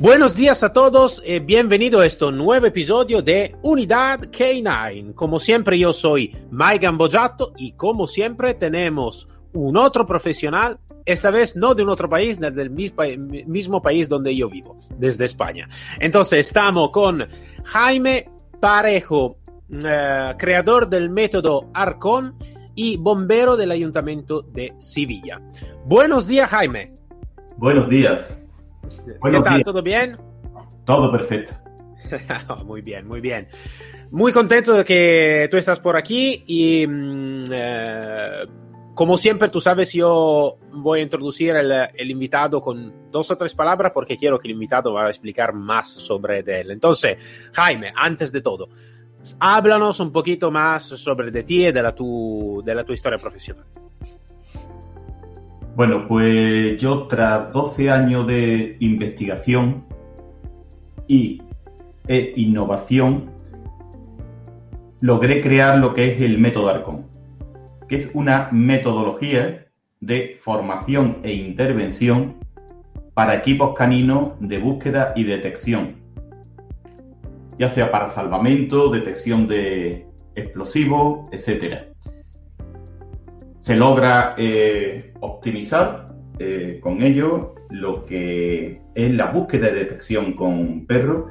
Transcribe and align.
Buenos 0.00 0.36
días 0.36 0.62
a 0.62 0.72
todos 0.72 1.20
y 1.26 1.40
bienvenido 1.40 1.98
a 1.98 2.06
este 2.06 2.30
nuevo 2.30 2.66
episodio 2.66 3.20
de 3.20 3.56
Unidad 3.62 4.20
K9. 4.20 5.12
Como 5.12 5.40
siempre 5.40 5.76
yo 5.76 5.92
soy 5.92 6.36
Mike 6.52 6.86
Gambojato 6.86 7.52
y 7.56 7.72
como 7.72 8.06
siempre 8.06 8.54
tenemos 8.54 9.26
un 9.54 9.76
otro 9.76 10.06
profesional, 10.06 10.78
esta 11.04 11.32
vez 11.32 11.56
no 11.56 11.74
de 11.74 11.82
un 11.82 11.88
otro 11.88 12.08
país, 12.08 12.38
del 12.38 12.70
mismo 12.70 13.82
país 13.82 14.08
donde 14.08 14.36
yo 14.36 14.48
vivo, 14.48 14.78
desde 14.96 15.24
España. 15.24 15.68
Entonces 15.98 16.46
estamos 16.46 16.90
con 16.92 17.26
Jaime 17.64 18.30
Parejo, 18.60 19.38
eh, 19.84 20.32
creador 20.38 20.88
del 20.88 21.10
método 21.10 21.70
Arcon 21.74 22.36
y 22.76 22.98
bombero 22.98 23.56
del 23.56 23.72
Ayuntamiento 23.72 24.42
de 24.42 24.74
Sevilla. 24.78 25.40
Buenos 25.86 26.28
días, 26.28 26.48
Jaime. 26.50 26.94
Buenos 27.56 27.88
días. 27.88 28.47
¿Qué 28.88 29.40
tal? 29.40 29.62
¿Todo 29.62 29.82
bien? 29.82 30.16
Todo 30.84 31.10
perfecto. 31.10 31.54
muy 32.64 32.82
bien, 32.82 33.06
muy 33.06 33.20
bien. 33.20 33.48
Muy 34.10 34.32
contento 34.32 34.74
de 34.74 34.84
que 34.84 35.48
tú 35.50 35.56
estás 35.56 35.80
por 35.80 35.96
aquí 35.96 36.44
y 36.46 36.86
mm, 36.86 37.44
eh, 37.50 38.46
como 38.94 39.16
siempre 39.16 39.48
tú 39.48 39.60
sabes 39.60 39.92
yo 39.92 40.58
voy 40.72 41.00
a 41.00 41.02
introducir 41.02 41.54
el, 41.56 41.70
el, 41.94 42.10
invitado 42.10 42.60
con 42.60 43.10
dos 43.10 43.30
o 43.30 43.36
tres 43.36 43.54
palabras 43.54 43.92
porque 43.94 44.16
quiero 44.16 44.38
que 44.38 44.48
el 44.48 44.54
invitado 44.54 44.94
va 44.94 45.06
a 45.06 45.08
explicar 45.08 45.52
más 45.52 45.90
sobre 45.90 46.38
él. 46.38 46.70
Entonces, 46.70 47.18
Jaime, 47.52 47.92
antes 47.94 48.32
de 48.32 48.40
todo, 48.40 48.68
háblanos 49.38 50.00
un 50.00 50.12
poquito 50.12 50.50
más 50.50 50.84
sobre 50.84 51.30
de 51.30 51.42
ti 51.42 51.66
y 51.66 51.72
de 51.72 51.82
la 51.82 51.94
tu, 51.94 52.62
de 52.64 52.74
la 52.74 52.84
tu 52.84 52.92
historia 52.92 53.18
profesional. 53.18 53.66
Bueno, 55.78 56.08
pues 56.08 56.76
yo 56.82 57.06
tras 57.06 57.52
12 57.52 57.88
años 57.88 58.26
de 58.26 58.76
investigación 58.80 59.84
y 61.06 61.40
e 62.08 62.32
innovación, 62.34 63.30
logré 65.00 65.40
crear 65.40 65.78
lo 65.78 65.94
que 65.94 66.12
es 66.12 66.20
el 66.20 66.36
método 66.38 66.68
ARCON, 66.68 67.06
que 67.88 67.94
es 67.94 68.10
una 68.12 68.48
metodología 68.50 69.68
de 70.00 70.36
formación 70.40 71.18
e 71.22 71.32
intervención 71.32 72.38
para 73.14 73.36
equipos 73.36 73.72
caninos 73.78 74.32
de 74.40 74.58
búsqueda 74.58 75.12
y 75.14 75.22
detección, 75.22 75.94
ya 77.56 77.68
sea 77.68 77.92
para 77.92 78.08
salvamento, 78.08 78.90
detección 78.90 79.46
de 79.46 80.08
explosivos, 80.34 81.28
etcétera 81.30 81.87
se 83.58 83.76
logra 83.76 84.34
eh, 84.36 85.12
optimizar 85.20 86.06
eh, 86.38 86.78
con 86.80 87.02
ello 87.02 87.54
lo 87.70 88.04
que 88.04 88.80
es 88.94 89.10
la 89.12 89.26
búsqueda 89.26 89.68
de 89.68 89.80
detección 89.80 90.32
con 90.32 90.86
perros. 90.86 91.30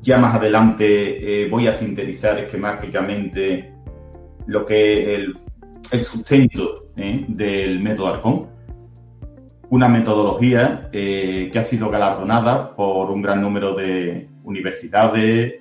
Ya 0.00 0.18
más 0.18 0.36
adelante 0.36 1.44
eh, 1.44 1.48
voy 1.48 1.66
a 1.66 1.72
sintetizar 1.72 2.38
esquemáticamente 2.38 3.72
lo 4.46 4.64
que 4.64 5.02
es 5.02 5.18
el, 5.20 5.36
el 5.92 6.02
sustento 6.02 6.80
del 6.94 7.80
método 7.80 8.08
Arcon, 8.08 8.48
una 9.70 9.88
metodología 9.88 10.90
que 10.92 11.52
ha 11.54 11.62
sido 11.62 11.88
galardonada 11.88 12.76
por 12.76 13.10
un 13.10 13.22
gran 13.22 13.40
número 13.40 13.74
de 13.74 14.28
universidades, 14.44 15.54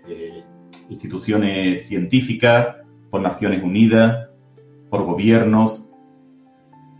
instituciones 0.89 1.88
científicas, 1.88 2.78
por 3.09 3.22
Naciones 3.22 3.63
Unidas, 3.63 4.30
por 4.91 5.06
gobiernos, 5.06 5.90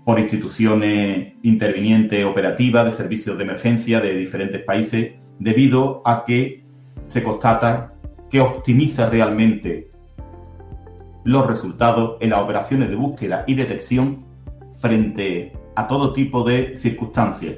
por 0.06 0.20
instituciones 0.20 1.34
intervinientes 1.44 2.26
operativas 2.26 2.86
de 2.86 2.92
servicios 2.94 3.38
de 3.38 3.44
emergencia 3.44 4.00
de 4.00 4.16
diferentes 4.16 4.64
países, 4.64 5.14
debido 5.38 6.02
a 6.06 6.24
que 6.26 6.64
se 7.10 7.22
constata 7.22 7.94
que 8.30 8.40
optimiza 8.40 9.10
realmente 9.10 9.90
los 11.24 11.46
resultados 11.46 12.18
en 12.22 12.32
las 12.32 12.42
operaciones 12.42 12.90
de 12.90 12.96
búsqueda 12.96 13.44
y 13.46 13.56
detección 13.56 14.20
frente 14.80 15.52
a 15.76 15.88
todo 15.88 16.14
tipo 16.14 16.44
de 16.44 16.76
circunstancias. 16.78 17.58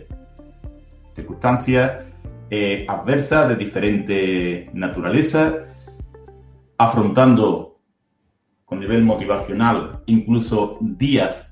Circunstancias 1.15 2.03
eh, 2.49 2.85
adversas 2.89 3.49
de 3.49 3.55
diferente 3.55 4.69
naturaleza, 4.73 5.65
afrontando 6.77 7.72
nivel 8.79 9.03
motivacional, 9.03 10.01
incluso 10.05 10.77
días 10.81 11.51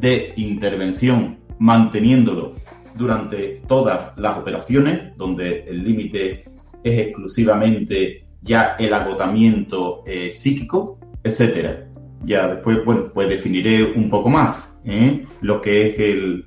de 0.00 0.32
intervención, 0.36 1.38
manteniéndolo 1.58 2.52
durante 2.94 3.62
todas 3.66 4.16
las 4.16 4.38
operaciones, 4.38 5.16
donde 5.16 5.64
el 5.64 5.84
límite 5.84 6.44
es 6.82 6.98
exclusivamente 6.98 8.18
ya 8.42 8.76
el 8.78 8.92
agotamiento 8.92 10.02
eh, 10.06 10.30
psíquico, 10.30 10.98
etcétera. 11.22 11.88
Ya 12.24 12.48
después, 12.48 12.84
bueno, 12.84 13.10
pues 13.12 13.28
definiré 13.28 13.82
un 13.92 14.08
poco 14.08 14.28
más 14.30 14.78
¿eh? 14.84 15.24
lo 15.40 15.60
que 15.60 15.88
es 15.88 15.98
el, 15.98 16.44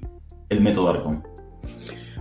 el 0.50 0.62
método 0.62 0.90
Arcon. 0.90 1.24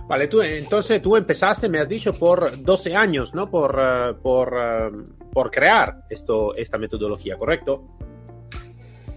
Vale, 0.07 0.27
tú 0.27 0.41
entonces 0.41 1.01
tú 1.01 1.17
empezaste, 1.17 1.67
me 1.67 1.79
has 1.79 1.89
dicho, 1.89 2.13
por 2.13 2.63
12 2.63 2.95
años, 2.95 3.33
¿no? 3.33 3.47
Por, 3.47 3.75
uh, 3.75 4.21
por, 4.21 4.55
uh, 4.55 5.29
por 5.31 5.51
crear 5.51 6.05
esto, 6.09 6.55
esta 6.55 6.77
metodología, 6.77 7.37
¿correcto? 7.37 7.83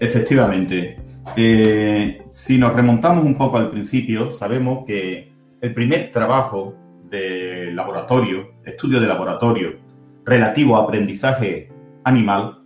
Efectivamente. 0.01 0.99
Eh, 1.37 2.23
si 2.31 2.59
nos 2.59 2.75
remontamos 2.75 3.25
un 3.25 3.37
poco 3.37 3.59
al 3.59 3.71
principio, 3.71 4.33
sabemos 4.33 4.85
que 4.87 5.33
el 5.61 5.75
primer 5.75 6.11
trabajo 6.11 6.75
de 7.05 7.71
laboratorio, 7.73 8.55
estudio 8.65 9.01
de 9.01 9.07
laboratorio 9.07 9.79
relativo 10.25 10.77
a 10.77 10.85
aprendizaje 10.85 11.71
animal, 12.05 12.63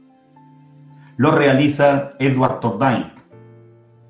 lo 1.16 1.32
realiza 1.32 2.10
Edward 2.18 2.60
Tordine, 2.60 3.12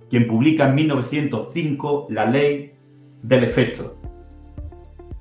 quien 0.09 0.29
publica 0.29 0.69
en 0.69 0.75
1905 0.77 2.07
la 2.11 2.27
ley 2.27 2.75
del 3.23 3.45
efecto. 3.45 3.97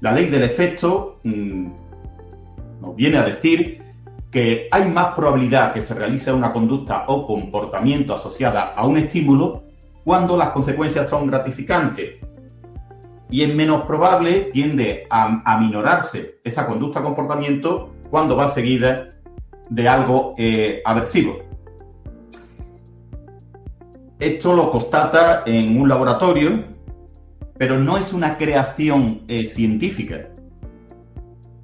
La 0.04 0.12
ley 0.12 0.26
del 0.26 0.44
efecto 0.44 1.22
mmm, 1.24 1.68
nos 2.82 2.94
viene 2.94 3.20
a 3.20 3.24
decir 3.24 3.82
que 4.30 4.68
hay 4.70 4.90
más 4.90 5.16
probabilidad 5.16 5.72
que 5.72 5.82
se 5.82 5.94
realice 5.94 6.34
una 6.34 6.52
conducta 6.52 7.06
o 7.08 7.26
comportamiento 7.26 8.14
asociada 8.14 8.74
a 8.74 8.86
un 8.86 8.98
estímulo 8.98 9.64
cuando 10.04 10.36
las 10.36 10.50
consecuencias 10.50 11.08
son 11.08 11.28
gratificantes. 11.28 12.16
Y 13.30 13.44
es 13.44 13.56
menos 13.56 13.84
probable, 13.84 14.50
tiende 14.52 15.08
a 15.10 15.42
aminorarse 15.46 16.42
esa 16.44 16.68
conducta 16.68 17.00
o 17.00 17.04
comportamiento 17.04 17.94
cuando 18.10 18.36
va 18.36 18.50
seguida 18.50 19.08
de 19.70 19.88
algo 19.88 20.36
eh, 20.38 20.82
aversivo. 20.84 21.38
Esto 24.20 24.52
lo 24.52 24.70
constata 24.70 25.44
en 25.46 25.80
un 25.80 25.88
laboratorio 25.88 26.73
pero 27.64 27.80
no 27.80 27.98
es 27.98 28.12
una 28.12 28.38
creación 28.38 29.22
eh, 29.30 29.46
científica. 29.46 30.28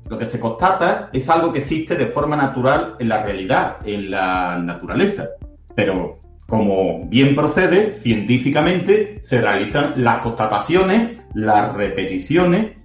Lo 0.06 0.18
que 0.18 0.26
se 0.26 0.40
constata 0.40 1.10
es 1.12 1.30
algo 1.30 1.52
que 1.52 1.60
existe 1.60 1.98
de 1.98 2.06
forma 2.06 2.38
natural 2.38 2.96
en 3.00 3.10
la 3.10 3.22
realidad, 3.22 3.86
en 3.86 4.10
la 4.10 4.58
naturaleza. 4.60 5.28
Pero 5.76 6.18
como 6.48 7.06
bien 7.10 7.36
procede, 7.36 7.96
científicamente 7.96 9.20
se 9.22 9.42
realizan 9.42 9.92
las 9.98 10.20
constataciones, 10.20 11.18
las 11.34 11.76
repeticiones, 11.76 12.78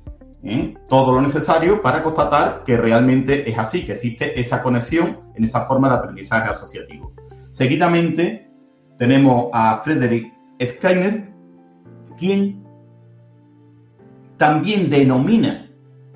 ¿eh? 0.43 0.75
todo 0.89 1.13
lo 1.13 1.21
necesario 1.21 1.83
para 1.83 2.03
constatar 2.03 2.65
que 2.65 2.77
realmente 2.77 3.49
es 3.49 3.57
así, 3.57 3.87
que 3.87 3.93
existe 3.93 4.41
esa 4.41 4.61
conexión 4.61 5.15
en 5.37 5.45
esa 5.45 5.67
forma 5.67 5.89
de 5.89 5.95
aprendizaje 5.95 6.51
asociativo. 6.51 7.13
Seguidamente 7.53 8.51
tenemos 8.99 9.51
a 9.53 9.81
Frederick 9.85 10.35
Skinner, 10.61 11.33
quien 12.19 12.64
también 14.45 14.91
denomina 14.91 15.71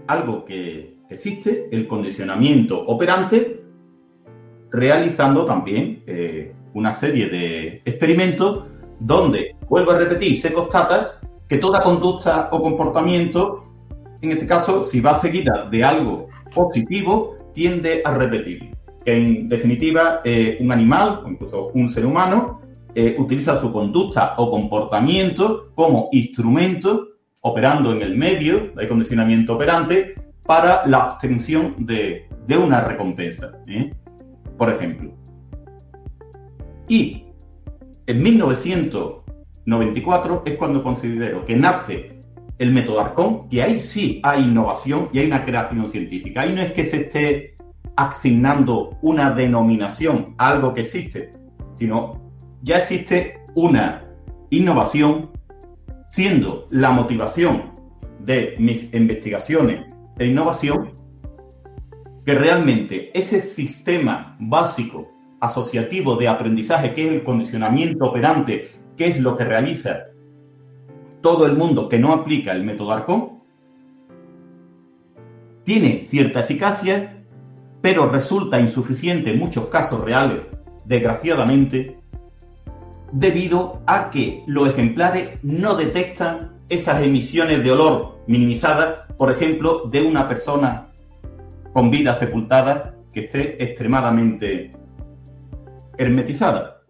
algo 0.06 0.44
que 0.44 0.98
existe, 1.08 1.66
el 1.72 1.88
condicionamiento 1.88 2.78
operante, 2.78 3.62
realizando 4.70 5.46
también 5.46 6.02
eh, 6.06 6.54
una 6.74 6.92
serie 6.92 7.30
de 7.30 7.80
experimentos 7.86 8.64
donde, 9.00 9.56
vuelvo 9.70 9.92
a 9.92 9.98
repetir, 9.98 10.38
se 10.38 10.52
constata 10.52 11.20
que 11.48 11.56
toda 11.56 11.82
conducta 11.82 12.50
o 12.52 12.62
comportamiento, 12.62 13.62
en 14.20 14.32
este 14.32 14.46
caso, 14.46 14.84
si 14.84 15.00
va 15.00 15.14
seguida 15.14 15.66
de 15.70 15.82
algo 15.82 16.28
positivo 16.54 17.34
tiende 17.54 18.02
a 18.04 18.12
repetir. 18.12 18.76
En 19.06 19.48
definitiva, 19.48 20.20
eh, 20.22 20.58
un 20.60 20.70
animal, 20.70 21.22
o 21.24 21.30
incluso 21.30 21.68
un 21.72 21.88
ser 21.88 22.04
humano, 22.04 22.60
eh, 22.94 23.16
utiliza 23.18 23.58
su 23.58 23.72
conducta 23.72 24.34
o 24.36 24.50
comportamiento 24.50 25.70
como 25.74 26.10
instrumento 26.12 27.17
operando 27.42 27.92
en 27.92 28.02
el 28.02 28.16
medio 28.16 28.72
de 28.74 28.88
condicionamiento 28.88 29.54
operante 29.54 30.16
para 30.44 30.84
la 30.86 31.12
obtención 31.12 31.76
de, 31.78 32.26
una 32.58 32.80
recompensa. 32.80 33.60
¿eh? 33.68 33.92
Por 34.56 34.70
ejemplo. 34.70 35.14
Y 36.88 37.26
en 38.06 38.22
1994 38.22 40.42
es 40.46 40.56
cuando 40.56 40.82
considero 40.82 41.44
que 41.44 41.56
nace 41.56 42.18
el 42.58 42.72
método 42.72 43.00
Arcón, 43.00 43.48
que 43.48 43.62
ahí 43.62 43.78
sí 43.78 44.20
hay 44.24 44.42
innovación 44.44 45.10
y 45.12 45.20
hay 45.20 45.26
una 45.26 45.44
creación 45.44 45.86
científica. 45.86 46.40
Ahí 46.40 46.54
no 46.54 46.62
es 46.62 46.72
que 46.72 46.84
se 46.84 47.02
esté 47.02 47.54
asignando 47.96 48.98
una 49.02 49.32
denominación 49.32 50.34
a 50.38 50.48
algo 50.50 50.72
que 50.72 50.80
existe, 50.80 51.30
sino 51.74 52.32
ya 52.62 52.78
existe 52.78 53.40
una 53.54 54.00
innovación, 54.50 55.30
siendo 56.08 56.66
la 56.70 56.90
motivación 56.90 57.72
de 58.20 58.56
mis 58.58 58.92
investigaciones 58.92 59.86
e 60.18 60.26
innovación 60.26 60.92
que 62.24 62.34
realmente 62.34 63.16
ese 63.18 63.40
sistema 63.40 64.36
básico 64.40 65.10
asociativo 65.40 66.16
de 66.16 66.28
aprendizaje 66.28 66.92
que 66.92 67.06
es 67.06 67.12
el 67.12 67.22
condicionamiento 67.22 68.06
operante, 68.06 68.68
que 68.96 69.06
es 69.06 69.20
lo 69.20 69.36
que 69.36 69.44
realiza 69.44 70.06
todo 71.20 71.46
el 71.46 71.56
mundo 71.56 71.88
que 71.88 71.98
no 71.98 72.12
aplica 72.12 72.52
el 72.52 72.64
método 72.64 72.92
Arcón, 72.92 73.38
tiene 75.64 76.06
cierta 76.06 76.40
eficacia, 76.40 77.22
pero 77.82 78.10
resulta 78.10 78.60
insuficiente 78.60 79.32
en 79.32 79.38
muchos 79.38 79.66
casos 79.66 80.02
reales, 80.02 80.40
desgraciadamente, 80.86 81.98
debido 83.12 83.82
a 83.86 84.10
que 84.10 84.42
los 84.46 84.68
ejemplares 84.68 85.38
no 85.42 85.74
detectan 85.74 86.52
esas 86.68 87.02
emisiones 87.02 87.64
de 87.64 87.72
olor 87.72 88.18
minimizadas, 88.26 89.06
por 89.16 89.30
ejemplo, 89.30 89.88
de 89.90 90.02
una 90.02 90.28
persona 90.28 90.88
con 91.72 91.90
vida 91.90 92.14
sepultada 92.18 92.94
que 93.12 93.20
esté 93.20 93.62
extremadamente 93.62 94.70
hermetizada. 95.96 96.82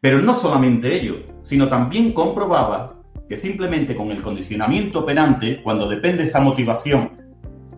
Pero 0.00 0.20
no 0.20 0.34
solamente 0.34 0.94
ello, 0.94 1.16
sino 1.40 1.68
también 1.68 2.12
comprobaba 2.12 2.96
que 3.28 3.36
simplemente 3.36 3.94
con 3.94 4.10
el 4.10 4.22
condicionamiento 4.22 5.00
operante, 5.00 5.62
cuando 5.62 5.88
depende 5.88 6.24
esa 6.24 6.40
motivación 6.40 7.12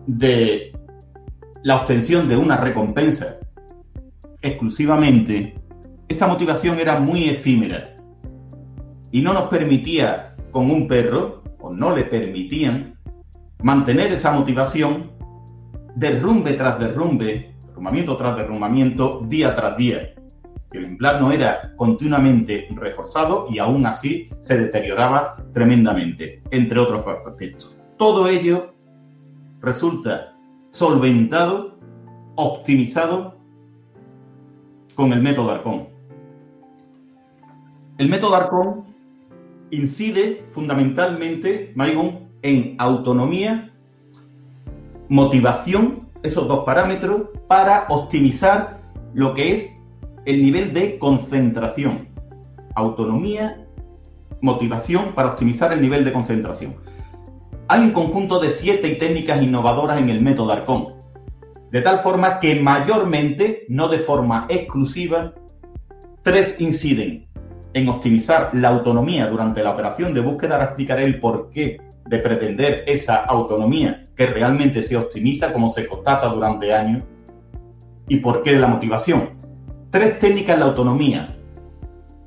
de 0.05 0.71
la 1.63 1.81
obtención 1.81 2.27
de 2.27 2.37
una 2.37 2.57
recompensa 2.57 3.39
exclusivamente, 4.41 5.58
esa 6.09 6.27
motivación 6.27 6.79
era 6.79 6.99
muy 6.99 7.29
efímera 7.29 7.95
y 9.11 9.21
no 9.21 9.31
nos 9.31 9.43
permitía 9.43 10.35
con 10.51 10.69
un 10.69 10.87
perro, 10.87 11.43
o 11.59 11.71
no 11.71 11.95
le 11.95 12.03
permitían, 12.03 12.95
mantener 13.61 14.11
esa 14.11 14.31
motivación 14.31 15.11
derrumbe 15.95 16.53
tras 16.53 16.79
derrumbe, 16.79 17.55
derrumbamiento 17.67 18.17
tras 18.17 18.37
derrumbamiento, 18.37 19.21
día 19.27 19.55
tras 19.55 19.77
día. 19.77 20.15
El 20.71 20.85
ejemplar 20.85 21.21
no 21.21 21.31
era 21.31 21.73
continuamente 21.75 22.67
reforzado 22.71 23.47
y 23.49 23.59
aún 23.59 23.85
así 23.85 24.29
se 24.39 24.57
deterioraba 24.57 25.37
tremendamente, 25.53 26.41
entre 26.51 26.79
otros 26.79 27.05
aspectos. 27.27 27.77
Todo 27.97 28.27
ello 28.27 28.73
resulta 29.61 30.35
solventado, 30.69 31.77
optimizado 32.35 33.37
con 34.95 35.11
el 35.13 35.21
método 35.21 35.51
Arcón. 35.51 35.98
El 37.99 38.07
método 38.07 38.35
Arcón 38.35 38.85
incide 39.71 40.45
fundamentalmente, 40.51 41.73
Maigon, 41.75 42.29
en 42.43 42.75
autonomía, 42.77 43.73
motivación, 45.09 46.07
esos 46.23 46.47
dos 46.47 46.63
parámetros, 46.63 47.23
para 47.49 47.87
optimizar 47.89 48.79
lo 49.13 49.33
que 49.33 49.53
es 49.53 49.73
el 50.25 50.41
nivel 50.41 50.73
de 50.73 50.97
concentración. 50.97 52.07
Autonomía, 52.73 53.67
motivación 54.39 55.11
para 55.13 55.31
optimizar 55.31 55.73
el 55.73 55.81
nivel 55.81 56.05
de 56.05 56.13
concentración. 56.13 56.77
Hay 57.67 57.81
un 57.81 57.91
conjunto 57.91 58.39
de 58.39 58.49
siete 58.49 58.95
técnicas 58.95 59.43
innovadoras 59.43 59.97
en 59.97 60.09
el 60.09 60.21
método 60.21 60.53
Arcón, 60.53 60.93
de 61.69 61.81
tal 61.81 61.99
forma 61.99 62.39
que 62.39 62.61
mayormente, 62.61 63.65
no 63.67 63.89
de 63.89 63.97
forma 63.97 64.45
exclusiva, 64.47 65.33
tres 66.23 66.61
inciden 66.61 67.28
en 67.73 67.89
optimizar 67.89 68.49
la 68.53 68.69
autonomía 68.69 69.27
durante 69.27 69.63
la 69.63 69.71
operación 69.71 70.13
de 70.13 70.21
búsqueda, 70.21 70.55
ahora 70.55 70.65
explicaré 70.65 71.03
el 71.03 71.19
porqué 71.19 71.79
de 72.05 72.17
pretender 72.19 72.83
esa 72.87 73.17
autonomía 73.25 74.03
que 74.15 74.25
realmente 74.25 74.81
se 74.81 74.97
optimiza, 74.97 75.53
como 75.53 75.69
se 75.69 75.87
constata 75.87 76.27
durante 76.27 76.73
años, 76.73 77.03
y 78.07 78.17
por 78.17 78.41
qué 78.41 78.53
de 78.53 78.59
la 78.59 78.67
motivación. 78.67 79.29
Tres 79.91 80.17
técnicas 80.17 80.55
de 80.55 80.59
la 80.59 80.69
autonomía. 80.71 81.35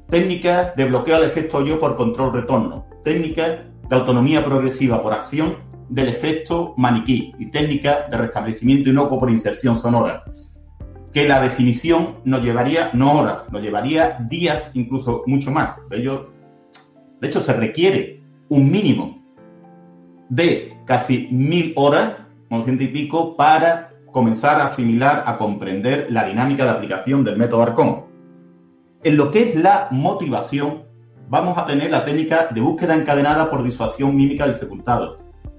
Técnica 0.09 0.73
de 0.77 0.85
bloqueo 0.85 1.17
al 1.17 1.25
efecto 1.25 1.65
yo 1.65 1.81
por 1.81 1.97
control 1.97 2.33
retorno. 2.33 2.87
Técnica 3.03 3.65
de 3.89 3.97
autonomía 3.97 4.44
progresiva 4.44 5.03
por 5.03 5.12
acción 5.12 5.56
del 5.89 6.09
efecto 6.09 6.75
maniquí. 6.77 7.33
Y 7.39 7.50
técnica 7.50 8.06
de 8.09 8.17
restablecimiento 8.17 8.91
inocuo 8.91 9.19
por 9.19 9.31
inserción 9.31 9.75
sonora 9.75 10.23
que 11.12 11.29
la 11.29 11.43
definición 11.43 12.14
nos 12.25 12.43
llevaría 12.43 12.91
no 12.94 13.19
horas, 13.19 13.47
nos 13.53 13.62
llevaría 13.62 14.19
días, 14.29 14.70
incluso 14.75 15.23
mucho 15.26 15.50
más. 15.50 15.87
De 15.88 15.99
hecho, 15.99 16.31
de 17.20 17.29
hecho 17.29 17.41
se 17.41 17.53
requiere 17.53 18.23
un 18.49 18.70
mínimo 18.70 19.23
de 20.29 20.76
casi 20.87 21.29
mil 21.31 21.73
horas, 21.76 22.14
un 22.50 22.62
ciento 22.62 22.85
y 22.85 22.88
pico, 22.88 23.37
para 23.37 23.91
comenzar 24.11 24.61
a 24.61 24.64
asimilar, 24.64 25.25
a 25.26 25.38
comprender 25.38 26.06
la 26.11 26.25
dinámica 26.25 26.64
de 26.64 26.70
aplicación 26.70 27.25
del 27.25 27.37
método 27.37 27.62
Arcón. 27.62 28.05
En 29.03 29.17
lo 29.17 29.31
que 29.31 29.43
es 29.43 29.55
la 29.55 29.88
motivación, 29.91 30.85
vamos 31.29 31.58
a 31.58 31.67
tener 31.67 31.91
la 31.91 32.05
técnica 32.05 32.49
de 32.50 32.61
búsqueda 32.61 32.94
encadenada 32.94 33.50
por 33.50 33.62
disuasión 33.62 34.17
mímica 34.17 34.47
del 34.47 34.55
sepultado, 34.55 35.17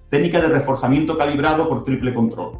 técnica 0.09 0.41
de 0.41 0.49
reforzamiento 0.49 1.17
calibrado 1.17 1.67
por 1.67 1.83
triple 1.83 2.13
control, 2.13 2.59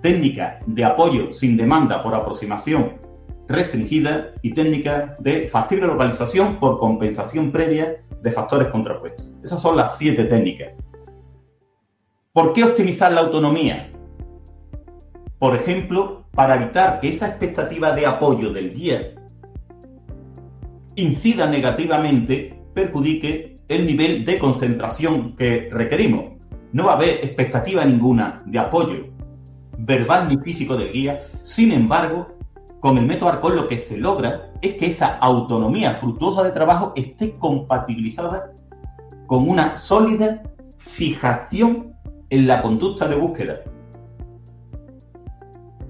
técnica 0.00 0.60
de 0.66 0.84
apoyo 0.84 1.32
sin 1.32 1.56
demanda 1.56 2.02
por 2.02 2.14
aproximación 2.14 2.98
restringida 3.48 4.32
y 4.42 4.54
técnica 4.54 5.14
de 5.18 5.48
factible 5.48 5.86
localización 5.86 6.56
por 6.56 6.78
compensación 6.78 7.50
previa 7.50 8.02
de 8.22 8.30
factores 8.30 8.68
contrapuestos. 8.68 9.26
Esas 9.42 9.60
son 9.60 9.76
las 9.76 9.98
siete 9.98 10.24
técnicas. 10.24 10.68
¿Por 12.32 12.52
qué 12.52 12.62
optimizar 12.62 13.10
la 13.10 13.22
autonomía? 13.22 13.90
Por 15.38 15.56
ejemplo, 15.56 16.26
para 16.32 16.54
evitar 16.54 17.00
que 17.00 17.08
esa 17.08 17.26
expectativa 17.26 17.92
de 17.92 18.06
apoyo 18.06 18.52
del 18.52 18.72
guía 18.72 19.14
incida 20.94 21.46
negativamente, 21.46 22.60
perjudique 22.74 23.56
el 23.68 23.86
nivel 23.86 24.24
de 24.24 24.38
concentración 24.38 25.34
que 25.34 25.68
requerimos. 25.72 26.30
No 26.72 26.84
va 26.84 26.92
a 26.92 26.96
haber 26.96 27.24
expectativa 27.24 27.84
ninguna 27.84 28.38
de 28.46 28.58
apoyo 28.58 29.09
verbal 29.80 30.28
ni 30.28 30.38
físico 30.38 30.76
del 30.76 30.92
guía. 30.92 31.20
Sin 31.42 31.72
embargo, 31.72 32.36
con 32.80 32.98
el 32.98 33.06
método 33.06 33.30
Arcón 33.30 33.56
lo 33.56 33.68
que 33.68 33.76
se 33.76 33.98
logra 33.98 34.52
es 34.62 34.76
que 34.76 34.86
esa 34.86 35.18
autonomía 35.18 35.94
fructuosa 35.94 36.42
de 36.42 36.52
trabajo 36.52 36.92
esté 36.96 37.32
compatibilizada 37.38 38.52
con 39.26 39.48
una 39.48 39.76
sólida 39.76 40.42
fijación 40.78 41.94
en 42.30 42.46
la 42.46 42.62
conducta 42.62 43.08
de 43.08 43.16
búsqueda. 43.16 43.60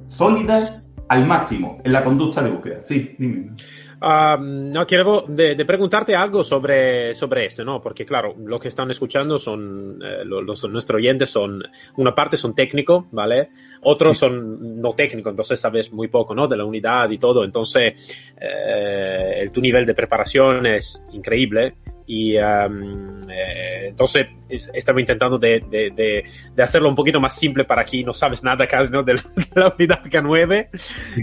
Sólida 0.08 0.82
al 1.08 1.26
máximo 1.26 1.76
en 1.84 1.92
la 1.92 2.04
conducta 2.04 2.42
de 2.42 2.50
búsqueda. 2.50 2.80
Sí, 2.82 3.16
dime 3.18 3.52
no, 4.00 4.86
quiero 4.86 5.24
de, 5.28 5.64
preguntarte 5.64 6.16
algo 6.16 6.42
sobre, 6.42 7.14
sobre 7.14 7.46
esto, 7.46 7.64
¿no? 7.64 7.80
Porque, 7.80 8.06
claro, 8.06 8.34
lo 8.38 8.58
que 8.58 8.68
están 8.68 8.90
escuchando 8.90 9.38
son, 9.38 10.00
eh, 10.02 10.24
los, 10.24 10.64
nuestros 10.68 10.96
oyentes 10.96 11.30
son, 11.30 11.62
una 11.96 12.14
parte 12.14 12.36
son 12.36 12.54
técnicos, 12.54 13.04
¿vale? 13.10 13.50
Otros 13.82 14.16
son 14.16 14.80
no 14.80 14.92
técnicos, 14.94 15.30
entonces 15.32 15.60
sabes 15.60 15.92
muy 15.92 16.08
poco, 16.08 16.34
¿no? 16.34 16.48
De 16.48 16.56
la 16.56 16.64
unidad 16.64 17.10
y 17.10 17.18
todo. 17.18 17.44
Entonces, 17.44 17.94
eh, 18.40 19.50
tu 19.52 19.60
nivel 19.60 19.84
de 19.84 19.94
preparación 19.94 20.66
es 20.66 21.02
increíble 21.12 21.74
y 22.12 22.36
eh, 22.36 23.86
entonces 23.86 24.26
estaba 24.48 24.98
intentando 24.98 25.38
de, 25.38 25.60
de, 25.70 26.24
de, 26.56 26.62
hacerlo 26.62 26.88
un 26.88 26.96
poquito 26.96 27.20
más 27.20 27.38
simple 27.38 27.62
para 27.64 27.84
quien 27.84 28.04
no 28.04 28.12
sabes 28.12 28.42
nada 28.42 28.66
casi 28.66 28.90
¿no? 28.90 29.04
de, 29.04 29.14
la, 29.54 29.72
unidad 29.78 30.02
K9 30.02 30.66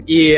y 0.05 0.35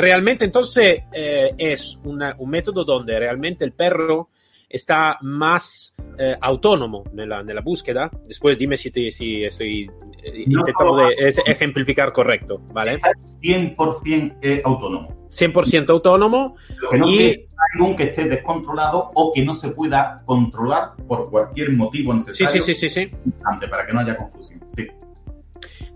realmente 0.00 0.44
entonces 0.44 1.02
eh, 1.12 1.52
es 1.58 1.98
un 2.04 2.22
método 2.48 2.84
donde 2.84 3.18
realmente 3.18 3.64
el 3.64 3.72
perro 3.72 4.28
está 4.72 5.18
más 5.20 5.94
eh, 6.18 6.36
autónomo 6.40 7.04
en 7.16 7.28
la, 7.28 7.40
en 7.40 7.54
la, 7.54 7.60
búsqueda. 7.60 8.10
Después 8.26 8.56
dime 8.58 8.76
si, 8.76 8.90
te, 8.90 9.10
si 9.10 9.44
estoy 9.44 9.90
eh, 10.22 10.44
intentando 10.46 10.96
de, 10.96 11.14
ejemplificar 11.46 12.12
correcto, 12.12 12.62
¿vale? 12.72 12.98
100% 13.42 14.62
autónomo. 14.64 15.28
100% 15.28 15.90
autónomo. 15.90 16.56
Lo 16.80 16.90
que 16.90 16.98
no 16.98 17.08
y... 17.08 17.22
es 17.22 17.38
algún 17.74 17.96
que 17.96 18.04
esté 18.04 18.28
descontrolado 18.28 19.10
o 19.14 19.32
que 19.32 19.44
no 19.44 19.54
se 19.54 19.68
pueda 19.70 20.16
controlar 20.24 20.96
por 21.06 21.30
cualquier 21.30 21.72
motivo 21.72 22.12
necesario. 22.14 22.50
Sí, 22.50 22.74
sí, 22.74 22.74
sí, 22.74 22.90
sí. 22.90 23.10
sí. 23.10 23.36
Para 23.70 23.86
que 23.86 23.92
no 23.92 24.00
haya 24.00 24.16
confusión. 24.16 24.64
Sí. 24.68 24.88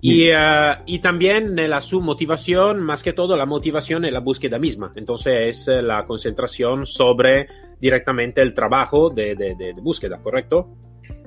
Y, 0.01 0.31
uh, 0.31 0.83
y, 0.87 0.99
también 1.01 1.57
la 1.57 1.81
su 1.81 2.01
motivación, 2.01 2.83
más 2.83 3.03
que 3.03 3.13
todo, 3.13 3.37
la 3.37 3.47
motivación 3.47 4.05
es 4.05 4.13
la 4.13 4.21
búsqueda 4.21 4.59
misma. 4.59 4.93
Entonces 4.95 5.69
es 5.69 5.83
la 5.83 6.07
concentración 6.07 6.87
sobre 6.87 7.49
directamente 7.81 8.41
el 8.43 8.55
trabajo 8.55 9.11
de, 9.11 9.35
de, 9.35 9.55
de, 9.57 9.73
de 9.75 9.81
búsqueda, 9.81 10.19
¿correcto? 10.19 10.77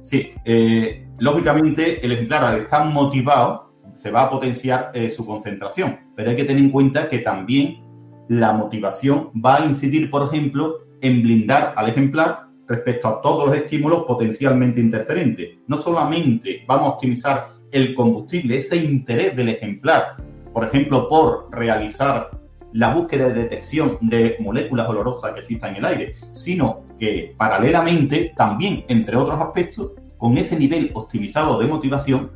Sí, 0.02 0.32
eh, 0.46 1.08
lógicamente 1.20 2.06
el 2.06 2.12
ejemplar 2.12 2.44
al 2.44 2.62
estar 2.62 2.86
motivado 2.88 3.74
se 3.94 4.12
va 4.12 4.24
a 4.24 4.30
potenciar 4.30 4.92
eh, 4.94 5.10
su 5.10 5.26
concentración, 5.26 6.12
pero 6.16 6.30
hay 6.30 6.36
que 6.36 6.46
tener 6.46 6.64
en 6.64 6.72
cuenta 6.72 7.10
que 7.10 7.20
también 7.20 7.84
la 8.30 8.54
motivación 8.54 9.32
va 9.44 9.58
a 9.58 9.66
incidir, 9.66 10.10
por 10.10 10.28
ejemplo, 10.28 10.88
en 11.02 11.22
blindar 11.22 11.74
al 11.76 11.90
ejemplar 11.90 12.48
respecto 12.68 13.08
a 13.08 13.22
todos 13.22 13.48
los 13.48 13.56
estímulos 13.56 14.04
potencialmente 14.06 14.80
interferentes. 14.80 15.58
No 15.68 15.78
solamente 15.78 16.64
vamos 16.68 16.88
a 16.88 16.94
optimizar 16.94 17.48
el 17.72 17.94
combustible, 17.94 18.58
ese 18.58 18.78
interés 18.78 19.36
del 19.36 19.50
ejemplar, 19.50 20.18
por 20.54 20.66
ejemplo, 20.66 21.08
por 21.08 21.50
realizar 21.52 22.32
la 22.74 22.94
búsqueda 22.94 23.30
de 23.30 23.44
detección 23.44 23.98
de 24.02 24.38
moléculas 24.40 24.88
olorosas 24.88 25.32
que 25.32 25.40
existan 25.40 25.72
en 25.72 25.78
el 25.78 25.86
aire, 25.86 26.16
sino 26.32 26.82
que 27.00 27.34
paralelamente 27.38 28.34
también, 28.36 28.86
entre 28.88 29.18
otros 29.18 29.40
aspectos, 29.42 29.92
con 30.18 30.38
ese 30.38 30.58
nivel 30.58 30.92
optimizado 30.94 31.60
de 31.60 31.68
motivación, 31.68 32.32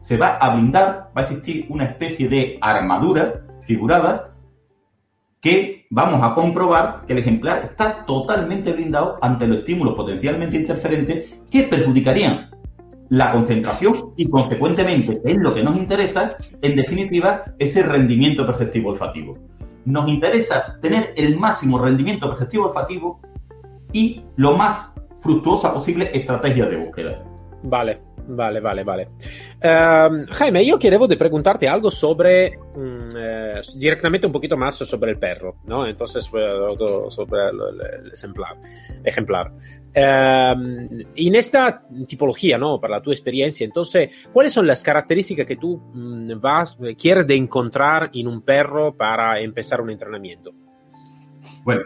se 0.00 0.16
va 0.16 0.36
a 0.36 0.54
blindar, 0.54 1.10
va 1.16 1.20
a 1.20 1.20
existir 1.22 1.66
una 1.68 1.84
especie 1.84 2.28
de 2.28 2.58
armadura 2.60 3.46
figurada 3.60 4.34
que 5.40 5.86
vamos 5.90 6.20
a 6.22 6.34
comprobar 6.34 7.00
que 7.06 7.12
el 7.12 7.20
ejemplar 7.20 7.62
está 7.64 8.04
totalmente 8.04 8.72
blindado 8.72 9.16
ante 9.22 9.46
los 9.46 9.58
estímulos 9.58 9.94
potencialmente 9.94 10.56
interferentes 10.56 11.34
que 11.50 11.62
perjudicarían 11.64 12.50
la 13.10 13.32
concentración 13.32 14.12
y, 14.16 14.28
consecuentemente, 14.28 15.20
es 15.24 15.36
lo 15.38 15.54
que 15.54 15.62
nos 15.62 15.76
interesa, 15.76 16.36
en 16.62 16.76
definitiva, 16.76 17.44
ese 17.58 17.82
rendimiento 17.82 18.46
perceptivo 18.46 18.90
olfativo. 18.90 19.32
Nos 19.84 20.08
interesa 20.08 20.78
tener 20.80 21.14
el 21.16 21.38
máximo 21.38 21.78
rendimiento 21.78 22.28
perceptivo 22.28 22.66
olfativo 22.66 23.20
y 23.92 24.22
lo 24.36 24.56
más 24.56 24.92
fructuosa 25.20 25.72
posible 25.72 26.10
estrategia 26.12 26.66
de 26.66 26.76
búsqueda. 26.76 27.24
Vale, 27.62 28.00
vale, 28.28 28.60
vale, 28.60 28.84
vale. 28.84 29.08
Uh, 29.62 30.24
Jaime, 30.32 30.64
yo 30.64 30.78
quiero 30.78 31.08
preguntarte 31.08 31.68
algo 31.68 31.90
sobre, 31.90 32.58
um, 32.76 33.08
eh, 33.16 33.60
directamente 33.74 34.26
un 34.26 34.32
poquito 34.32 34.56
más 34.56 34.76
sobre 34.76 35.12
el 35.12 35.18
perro, 35.18 35.56
¿no? 35.66 35.86
Entonces, 35.86 36.24
sobre 36.24 36.46
el, 36.46 38.12
ejemplar. 39.04 39.52
en 39.94 41.34
esta 41.34 41.82
tipología, 42.06 42.58
¿no? 42.58 42.80
Para 42.80 43.00
tu 43.02 43.10
experiencia, 43.10 43.64
entonces, 43.64 44.10
¿cuáles 44.32 44.52
son 44.52 44.66
las 44.66 44.82
características 44.82 45.46
que 45.46 45.56
tú 45.56 45.74
um, 45.74 46.40
vas, 46.40 46.78
quieres 46.96 47.26
de 47.26 47.34
encontrar 47.34 48.10
en 48.14 48.28
un 48.28 48.42
perro 48.42 48.94
para 48.96 49.40
empezar 49.40 49.80
un 49.80 49.90
entrenamiento? 49.90 50.52
Bueno, 51.64 51.82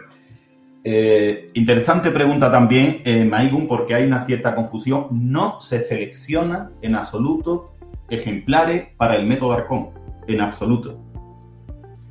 eh, 0.85 1.49
interesante 1.53 2.11
pregunta 2.11 2.51
también, 2.51 3.01
eh, 3.05 3.23
Maigun, 3.23 3.67
porque 3.67 3.95
hay 3.95 4.05
una 4.05 4.25
cierta 4.25 4.53
confusión. 4.53 5.07
No 5.11 5.59
se 5.59 5.79
selecciona 5.79 6.71
en 6.81 6.95
absoluto 6.95 7.65
ejemplares 8.09 8.89
para 8.97 9.15
el 9.15 9.25
método 9.25 9.53
Arcón, 9.53 9.91
en 10.27 10.41
absoluto. 10.41 10.99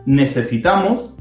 Necesitamos, 0.06 1.14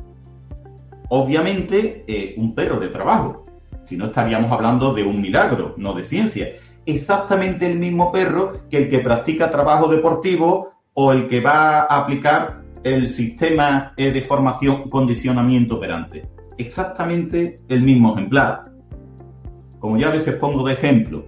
obviamente, 1.09 2.05
eh, 2.07 2.35
un 2.37 2.55
perro 2.55 2.79
de 2.79 2.87
trabajo. 2.87 3.43
Si 3.85 3.97
no, 3.97 4.05
estaríamos 4.05 4.51
hablando 4.51 4.93
de 4.93 5.03
un 5.03 5.19
milagro, 5.19 5.75
no 5.77 5.93
de 5.93 6.05
ciencia. 6.05 6.53
Exactamente 6.85 7.69
el 7.69 7.77
mismo 7.77 8.11
perro 8.11 8.69
que 8.69 8.77
el 8.77 8.89
que 8.89 8.99
practica 8.99 9.51
trabajo 9.51 9.89
deportivo 9.89 10.71
o 10.93 11.11
el 11.11 11.27
que 11.27 11.41
va 11.41 11.81
a 11.81 11.97
aplicar 11.97 12.61
el 12.83 13.09
sistema 13.09 13.93
de 13.95 14.21
formación 14.21 14.89
condicionamiento 14.89 15.75
operante 15.75 16.27
exactamente 16.61 17.57
el 17.67 17.81
mismo 17.81 18.13
ejemplar. 18.13 18.63
Como 19.79 19.97
ya 19.97 20.07
a 20.09 20.11
veces 20.11 20.35
pongo 20.35 20.65
de 20.65 20.73
ejemplo, 20.73 21.25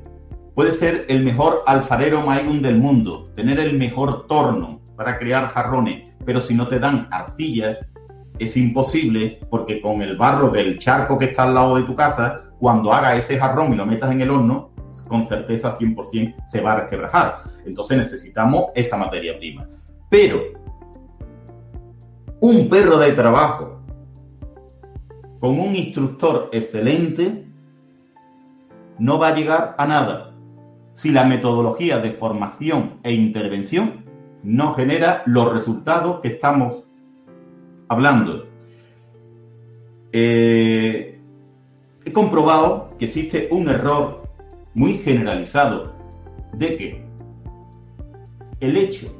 puede 0.55 0.71
ser 0.71 1.05
el 1.09 1.23
mejor 1.23 1.63
alfarero 1.65 2.21
Maigun 2.21 2.61
del 2.61 2.77
mundo, 2.77 3.25
tener 3.35 3.59
el 3.59 3.77
mejor 3.77 4.27
torno 4.27 4.81
para 4.95 5.17
crear 5.17 5.47
jarrones, 5.47 6.03
pero 6.25 6.39
si 6.39 6.53
no 6.53 6.67
te 6.67 6.79
dan 6.79 7.07
arcilla, 7.11 7.79
es 8.39 8.55
imposible 8.57 9.39
porque 9.49 9.81
con 9.81 10.01
el 10.01 10.17
barro 10.17 10.49
del 10.49 10.79
charco 10.79 11.17
que 11.17 11.25
está 11.25 11.43
al 11.43 11.53
lado 11.53 11.75
de 11.75 11.83
tu 11.83 11.95
casa, 11.95 12.45
cuando 12.59 12.93
haga 12.93 13.15
ese 13.15 13.37
jarrón 13.37 13.73
y 13.73 13.75
lo 13.75 13.85
metas 13.85 14.11
en 14.11 14.21
el 14.21 14.29
horno, 14.29 14.71
con 15.07 15.25
certeza 15.25 15.77
100% 15.77 16.35
se 16.45 16.61
va 16.61 16.73
a 16.73 16.79
resquebrajar. 16.81 17.41
Entonces 17.65 17.97
necesitamos 17.97 18.65
esa 18.75 18.97
materia 18.97 19.37
prima. 19.37 19.67
Pero 20.09 20.39
un 22.41 22.69
perro 22.69 22.97
de 22.99 23.13
trabajo 23.13 23.72
con 25.43 25.59
un 25.59 25.75
instructor 25.75 26.47
excelente, 26.53 27.43
no 28.97 29.19
va 29.19 29.27
a 29.27 29.35
llegar 29.35 29.75
a 29.77 29.85
nada 29.85 30.31
si 30.93 31.11
la 31.11 31.25
metodología 31.25 31.97
de 31.97 32.11
formación 32.11 33.01
e 33.03 33.11
intervención 33.11 34.05
no 34.41 34.73
genera 34.73 35.21
los 35.25 35.51
resultados 35.51 36.21
que 36.21 36.29
estamos 36.29 36.85
hablando. 37.89 38.47
Eh, 40.13 41.19
he 42.05 42.11
comprobado 42.13 42.87
que 42.97 43.03
existe 43.03 43.49
un 43.51 43.67
error 43.67 44.23
muy 44.73 44.93
generalizado 44.99 45.93
de 46.53 46.77
que 46.77 47.05
el 48.61 48.77
hecho 48.77 49.13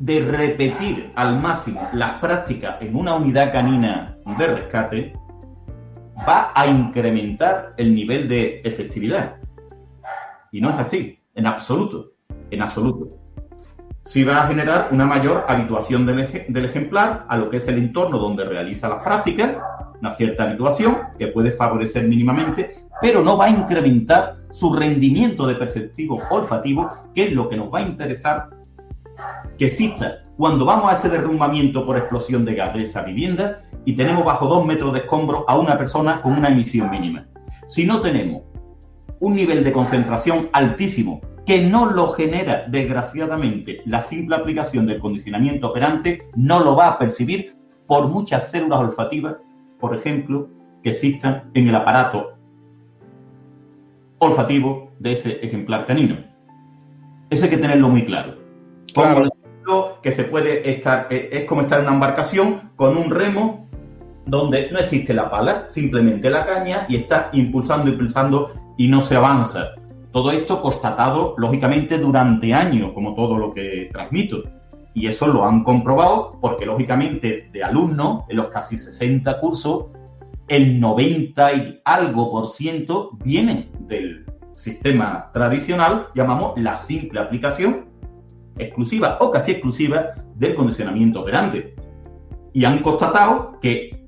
de 0.00 0.22
repetir 0.22 1.12
al 1.14 1.40
máximo 1.40 1.88
las 1.92 2.20
prácticas 2.20 2.82
en 2.82 2.96
una 2.96 3.14
unidad 3.14 3.52
canina 3.52 4.18
de 4.36 4.46
rescate 4.48 5.21
va 6.28 6.52
a 6.54 6.66
incrementar 6.66 7.74
el 7.76 7.94
nivel 7.94 8.28
de 8.28 8.60
efectividad. 8.64 9.36
Y 10.50 10.60
no 10.60 10.70
es 10.70 10.78
así, 10.78 11.18
en 11.34 11.46
absoluto, 11.46 12.12
en 12.50 12.62
absoluto. 12.62 13.08
Sí 14.04 14.24
va 14.24 14.42
a 14.42 14.48
generar 14.48 14.88
una 14.90 15.06
mayor 15.06 15.44
habituación 15.48 16.04
del, 16.06 16.64
ejemplar 16.64 17.24
a 17.28 17.36
lo 17.36 17.48
que 17.48 17.58
es 17.58 17.68
el 17.68 17.78
entorno 17.78 18.18
donde 18.18 18.44
realiza 18.44 18.88
las 18.88 19.02
prácticas, 19.02 19.56
una 20.00 20.10
cierta 20.10 20.44
habituación 20.44 20.98
que 21.18 21.28
puede 21.28 21.52
favorecer 21.52 22.08
mínimamente, 22.08 22.74
pero 23.00 23.22
no 23.22 23.36
va 23.36 23.46
a 23.46 23.50
incrementar 23.50 24.34
su 24.50 24.74
rendimiento 24.74 25.46
de 25.46 25.54
perceptivo 25.54 26.20
olfativo, 26.30 26.90
que 27.14 27.28
es 27.28 27.32
lo 27.32 27.48
que 27.48 27.56
nos 27.56 27.72
va 27.72 27.78
a 27.78 27.82
interesar 27.82 28.50
que 29.56 29.66
exista 29.66 30.22
cuando 30.36 30.64
vamos 30.64 30.92
a 30.92 30.96
ese 30.96 31.08
derrumbamiento 31.08 31.84
por 31.84 31.96
explosión 31.96 32.44
de 32.44 32.54
gas 32.54 32.74
de 32.74 32.82
esa 32.82 33.02
vivienda 33.02 33.60
y 33.84 33.94
tenemos 33.94 34.24
bajo 34.24 34.46
dos 34.46 34.64
metros 34.64 34.92
de 34.92 35.00
escombro 35.00 35.44
a 35.48 35.58
una 35.58 35.76
persona 35.76 36.20
con 36.22 36.32
una 36.32 36.48
emisión 36.48 36.90
mínima. 36.90 37.20
Si 37.66 37.84
no 37.84 38.00
tenemos 38.00 38.42
un 39.20 39.34
nivel 39.34 39.64
de 39.64 39.72
concentración 39.72 40.48
altísimo 40.52 41.20
que 41.46 41.66
no 41.66 41.86
lo 41.86 42.12
genera, 42.12 42.66
desgraciadamente, 42.68 43.82
la 43.84 44.02
simple 44.02 44.36
aplicación 44.36 44.86
del 44.86 45.00
condicionamiento 45.00 45.70
operante, 45.70 46.28
no 46.36 46.62
lo 46.62 46.76
va 46.76 46.88
a 46.88 46.98
percibir 46.98 47.56
por 47.86 48.08
muchas 48.08 48.50
células 48.50 48.80
olfativas, 48.80 49.36
por 49.80 49.96
ejemplo, 49.96 50.48
que 50.82 50.90
existan 50.90 51.50
en 51.54 51.68
el 51.68 51.74
aparato 51.74 52.36
olfativo 54.18 54.92
de 55.00 55.12
ese 55.12 55.44
ejemplar 55.44 55.86
canino. 55.86 56.16
Eso 57.30 57.44
hay 57.44 57.50
que 57.50 57.58
tenerlo 57.58 57.88
muy 57.88 58.04
claro. 58.04 58.36
Como 58.94 59.08
ejemplo 59.08 59.98
que 60.02 60.12
se 60.12 60.24
puede 60.24 60.70
estar, 60.70 61.08
eh, 61.10 61.28
es 61.32 61.44
como 61.44 61.62
estar 61.62 61.80
en 61.80 61.86
una 61.86 61.94
embarcación 61.94 62.70
con 62.76 62.96
un 62.96 63.10
remo 63.10 63.61
donde 64.26 64.70
no 64.70 64.78
existe 64.78 65.14
la 65.14 65.30
pala, 65.30 65.66
simplemente 65.68 66.30
la 66.30 66.46
caña 66.46 66.86
y 66.88 66.96
está 66.96 67.30
impulsando, 67.32 67.90
impulsando 67.90 68.50
y 68.76 68.88
no 68.88 69.00
se 69.00 69.16
avanza. 69.16 69.72
Todo 70.12 70.30
esto 70.30 70.60
constatado, 70.60 71.34
lógicamente, 71.38 71.98
durante 71.98 72.52
años, 72.52 72.92
como 72.92 73.14
todo 73.14 73.38
lo 73.38 73.52
que 73.52 73.88
transmito. 73.92 74.42
Y 74.94 75.06
eso 75.06 75.26
lo 75.26 75.46
han 75.46 75.64
comprobado 75.64 76.38
porque, 76.40 76.66
lógicamente, 76.66 77.48
de 77.50 77.64
alumnos, 77.64 78.24
en 78.28 78.36
los 78.36 78.50
casi 78.50 78.76
60 78.76 79.40
cursos, 79.40 79.86
el 80.48 80.78
90 80.78 81.52
y 81.54 81.80
algo 81.84 82.30
por 82.30 82.50
ciento 82.50 83.10
vienen 83.24 83.70
del 83.80 84.26
sistema 84.52 85.30
tradicional, 85.32 86.08
llamamos 86.14 86.52
la 86.56 86.76
simple 86.76 87.20
aplicación 87.20 87.86
exclusiva 88.58 89.16
o 89.20 89.30
casi 89.30 89.52
exclusiva 89.52 90.08
del 90.34 90.54
condicionamiento 90.54 91.22
operante. 91.22 91.74
Y 92.52 92.66
han 92.66 92.80
constatado 92.80 93.58
que 93.60 94.01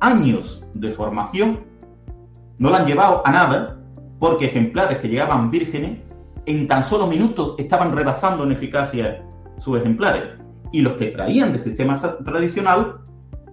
años 0.00 0.64
de 0.74 0.90
formación 0.90 1.60
no 2.58 2.70
la 2.70 2.78
han 2.78 2.86
llevado 2.86 3.22
a 3.24 3.30
nada 3.30 3.78
porque 4.18 4.46
ejemplares 4.46 4.98
que 4.98 5.08
llegaban 5.08 5.50
vírgenes 5.50 5.98
en 6.46 6.66
tan 6.66 6.84
solo 6.84 7.06
minutos 7.06 7.54
estaban 7.58 7.94
rebasando 7.94 8.44
en 8.44 8.52
eficacia 8.52 9.24
sus 9.58 9.78
ejemplares. 9.78 10.40
Y 10.72 10.82
los 10.82 10.94
que 10.94 11.06
traían 11.06 11.52
del 11.52 11.62
sistema 11.62 11.98
tradicional 12.24 13.00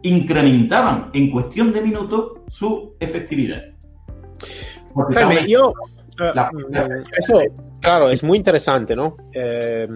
incrementaban 0.04 1.10
en 1.14 1.32
cuestión 1.32 1.74
de 1.74 1.82
minutos 1.82 2.34
su 2.48 2.96
efectividad. 3.00 3.62
Jaime, 5.14 5.48
yo, 5.48 5.74
eh, 6.20 7.02
eso, 7.18 7.40
claro, 7.80 8.10
es 8.10 8.24
muy 8.24 8.38
interesante, 8.38 8.96
¿no? 8.96 9.16
Eh, 9.34 9.88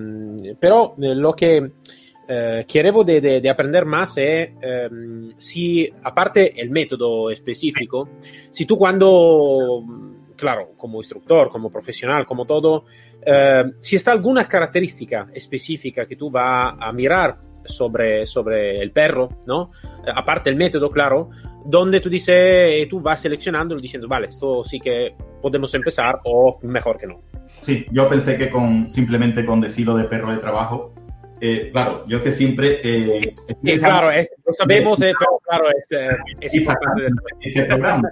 pero 0.60 0.96
eh, 1.02 1.16
lo 1.16 1.34
que 1.34 1.72
eh, 2.32 3.42
de, 3.42 3.50
aprender 3.50 3.86
más 3.86 4.18
es 4.18 4.50
si, 5.38 5.90
aparte 6.04 6.60
el 6.62 6.70
método 6.70 7.30
específico, 7.30 8.10
si 8.52 8.66
tú 8.66 8.78
cuando 8.78 9.84
claro, 10.42 10.72
como 10.76 10.98
instructor, 10.98 11.50
como 11.50 11.72
profesional, 11.72 12.26
como 12.26 12.46
todo, 12.46 12.86
eh, 13.24 13.64
si 13.80 13.96
está 13.96 14.12
alguna 14.12 14.46
característica 14.48 15.28
específica 15.32 16.08
que 16.08 16.16
tú 16.16 16.32
vas 16.32 16.74
a 16.80 16.92
mirar 16.92 17.38
sobre, 17.64 18.26
sobre 18.26 18.82
el 18.82 18.92
perro, 18.92 19.30
¿no? 19.46 19.72
Eh, 20.06 20.12
aparte 20.14 20.50
el 20.50 20.56
método, 20.56 20.90
claro, 20.90 21.30
donde 21.64 22.00
tú 22.00 22.10
dices, 22.10 22.36
eh, 22.36 22.88
tú 22.90 23.00
vas 23.00 23.22
seleccionándolo 23.22 23.80
diciendo, 23.80 24.08
vale, 24.08 24.28
esto 24.28 24.64
sí 24.64 24.80
que 24.80 25.14
podemos 25.40 25.72
empezar 25.76 26.20
o 26.24 26.60
mejor 26.64 26.98
que 26.98 27.06
no. 27.06 27.22
Sí, 27.62 27.86
yo 27.92 28.10
pensé 28.10 28.36
que 28.36 28.50
con 28.50 28.90
simplemente 28.90 29.46
con 29.46 29.62
decirlo 29.62 29.96
de 29.96 30.06
perro 30.06 30.32
de 30.32 30.38
trabajo 30.38 30.96
eh, 31.44 31.70
claro, 31.72 32.06
yo 32.08 32.22
que 32.22 32.32
siempre... 32.32 32.80
Eh, 32.84 33.34
claro, 33.80 34.12
lo 34.46 34.54
sabemos, 34.54 35.02
eh, 35.02 35.12
pero 35.18 35.42
claro, 35.44 35.66
es, 36.40 36.54
importante. 36.54 37.66
programa. 37.68 38.12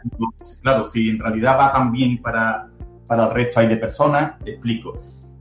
Claro, 0.64 0.86
si 0.86 1.10
en 1.10 1.20
realidad 1.20 1.60
va 1.60 1.72
también 1.72 2.20
para, 2.24 2.68
para 3.06 3.28
el 3.28 3.34
resto 3.36 3.60
hay 3.60 3.68
de 3.68 3.78
personas, 3.78 4.36
explico. 4.44 4.98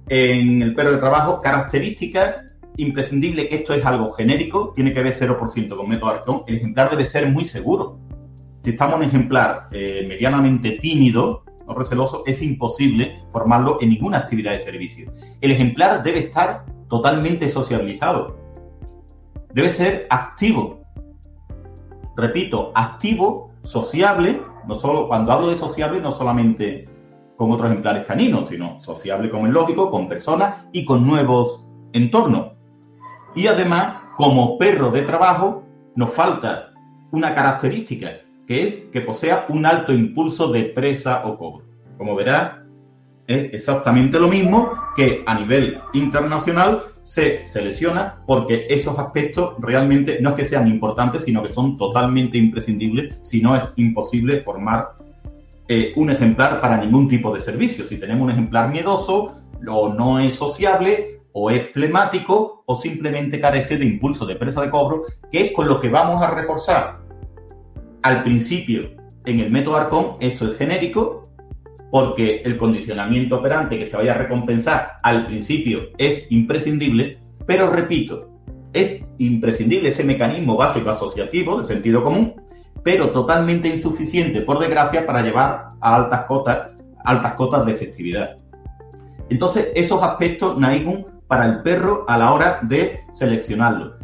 En 0.07 0.61
el 0.61 0.75
perro 0.75 0.93
de 0.93 0.99
trabajo, 0.99 1.41
características 1.41 2.45
imprescindible, 2.77 3.49
esto 3.51 3.73
es 3.73 3.85
algo 3.87 4.11
genérico, 4.11 4.75
tiene 4.77 4.93
que 4.93 5.03
ver 5.03 5.15
0% 5.15 5.75
con 5.75 5.89
método 5.89 6.11
Arcón, 6.11 6.43
el 6.47 6.57
ejemplar 6.57 6.91
debe 6.91 7.07
ser 7.07 7.27
muy 7.31 7.47
seguro. 7.47 7.99
Si 8.63 8.71
estamos 8.71 8.97
en 8.97 9.01
un 9.01 9.09
ejemplar 9.09 9.69
medianamente 9.73 10.73
tímido, 10.73 11.43
o 11.67 11.75
receloso, 11.75 12.23
es 12.27 12.43
imposible 12.43 13.19
formarlo 13.33 13.79
en 13.81 13.91
ninguna 13.91 14.19
actividad 14.19 14.53
de 14.53 14.61
servicio. 14.61 15.13
El 15.41 15.53
ejemplar 15.53 16.03
debe 16.03 16.21
estar 16.21 16.65
totalmente 16.89 17.49
sociabilizado. 17.49 18.37
Debe 19.53 19.71
ser 19.71 20.07
activo. 20.11 20.83
Repito, 22.17 22.73
activo, 22.75 23.53
sociable, 23.63 24.43
no 24.67 24.75
solo 24.75 25.09
cuando 25.09 25.33
hablo 25.33 25.49
de 25.49 25.57
sociable, 25.57 26.01
no 26.01 26.13
solamente 26.13 26.89
con 27.37 27.53
otros 27.53 27.71
ejemplares 27.71 28.05
caninos, 28.05 28.49
sino 28.49 28.81
sociable 28.81 29.31
como 29.31 29.47
es 29.47 29.53
lógico, 29.53 29.91
con 29.91 30.09
personas 30.09 30.65
y 30.73 30.85
con 30.85 31.07
nuevos 31.07 31.65
entornos. 31.93 32.53
Y 33.35 33.47
además, 33.47 34.03
como 34.17 34.59
perro 34.59 34.91
de 34.91 35.03
trabajo, 35.03 35.65
nos 35.95 36.11
falta 36.11 36.73
una 37.13 37.35
característica, 37.35 38.11
que 38.47 38.63
es 38.63 38.75
que 38.93 39.01
posea 39.01 39.47
un 39.49 39.65
alto 39.65 39.93
impulso 39.93 40.51
de 40.51 40.65
presa 40.65 41.27
o 41.27 41.39
cobro. 41.39 41.65
Como 41.97 42.15
verás, 42.15 42.58
es 43.29 43.53
exactamente 43.53 44.19
lo 44.19 44.29
mismo 44.29 44.73
que 44.97 45.23
a 45.27 45.39
nivel 45.39 45.81
internacional 45.93 46.83
se 47.03 47.47
selecciona 47.47 48.23
porque 48.27 48.67
esos 48.71 48.99
aspectos 48.99 49.55
realmente 49.59 50.19
no 50.21 50.31
es 50.31 50.37
que 50.37 50.45
sean 50.47 50.67
importantes, 50.67 51.25
sino 51.25 51.43
que 51.43 51.51
son 51.51 51.77
totalmente 51.77 52.39
imprescindibles, 52.39 53.21
si 53.23 53.41
no 53.43 53.55
es 53.55 53.75
imposible 53.77 54.41
formar 54.41 54.95
eh, 55.69 55.93
un 55.97 56.11
ejemplar 56.11 56.61
para 56.63 56.79
ningún 56.79 57.07
tipo 57.07 57.33
de 57.33 57.41
servicio. 57.41 57.87
Si 57.87 57.99
tenemos 57.99 58.23
un 58.23 58.31
ejemplar 58.31 58.71
miedoso, 58.71 59.35
o 59.69 59.93
no 59.93 60.19
es 60.19 60.35
sociable, 60.35 61.21
o 61.33 61.51
es 61.51 61.71
flemático, 61.71 62.63
o 62.65 62.75
simplemente 62.75 63.41
carece 63.41 63.77
de 63.77 63.85
impulso 63.85 64.25
de 64.25 64.37
presa 64.37 64.63
de 64.63 64.71
cobro, 64.71 65.03
que 65.31 65.47
es 65.47 65.53
con 65.53 65.69
lo 65.69 65.81
que 65.81 65.91
vamos 65.91 66.23
a 66.23 66.31
reforzar 66.31 66.95
al 68.03 68.23
principio 68.23 68.91
en 69.27 69.41
el 69.41 69.51
método 69.51 69.77
Arcón, 69.77 70.17
eso 70.21 70.51
es 70.51 70.57
genérico, 70.57 71.28
porque 71.91 72.43
el 72.45 72.57
condicionamiento 72.57 73.37
operante 73.37 73.79
que 73.79 73.87
se 73.87 73.97
vaya 73.97 74.13
a 74.13 74.19
recompensar 74.19 74.93
al 75.03 75.27
principio 75.27 75.89
es 75.97 76.27
imprescindible, 76.31 77.19
pero 77.47 77.71
repito, 77.71 78.39
es 78.73 79.05
imprescindible 79.19 79.89
ese 79.89 80.05
mecanismo 80.05 80.57
básico 80.57 80.91
asociativo 80.91 81.59
de 81.59 81.65
sentido 81.65 82.03
común, 82.03 82.35
pero 82.83 83.11
totalmente 83.11 83.69
insuficiente, 83.69 84.43
por 84.43 84.59
desgracia, 84.59 85.07
para 85.07 85.23
llevar 85.23 85.69
a 85.81 85.95
altas 85.95 86.27
cotas, 86.27 86.71
altas 87.05 87.35
cotas 87.35 87.67
de 87.67 87.73
efectividad. 87.73 88.37
Entonces, 89.31 89.69
esos 89.75 90.03
aspectos 90.03 90.59
Naigun 90.59 91.05
para 91.27 91.47
el 91.47 91.59
perro 91.59 92.05
a 92.09 92.17
la 92.19 92.33
hora 92.33 92.61
de 92.63 93.01
seleccionarlo. 93.13 93.97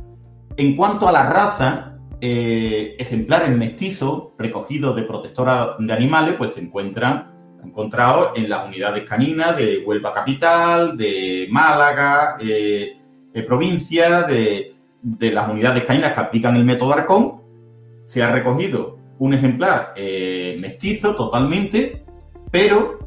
En 0.56 0.76
cuanto 0.76 1.08
a 1.08 1.12
la 1.12 1.28
raza, 1.28 1.96
eh, 2.20 2.94
ejemplares 2.98 3.56
mestizos 3.56 4.28
recogidos 4.38 4.94
de 4.96 5.02
protectora 5.02 5.76
de 5.78 5.92
animales, 5.92 6.34
pues 6.36 6.52
se 6.52 6.60
encuentran 6.60 7.33
encontrado 7.64 8.32
en 8.36 8.48
las 8.48 8.66
unidades 8.66 9.04
caninas 9.04 9.56
de 9.56 9.82
Huelva 9.84 10.12
Capital, 10.12 10.96
de 10.96 11.48
Málaga, 11.50 12.36
eh, 12.40 12.96
de 13.32 13.42
provincia, 13.42 14.22
de, 14.22 14.74
las 15.02 15.48
unidades 15.48 15.84
caninas 15.84 16.14
que 16.14 16.20
aplican 16.20 16.56
el 16.56 16.64
método 16.64 16.94
Arcón. 16.94 17.42
Se 18.06 18.22
ha 18.22 18.30
recogido 18.30 18.98
un 19.18 19.34
ejemplar 19.34 19.92
eh, 19.96 20.56
mestizo 20.60 21.14
totalmente, 21.14 22.04
pero 22.50 22.98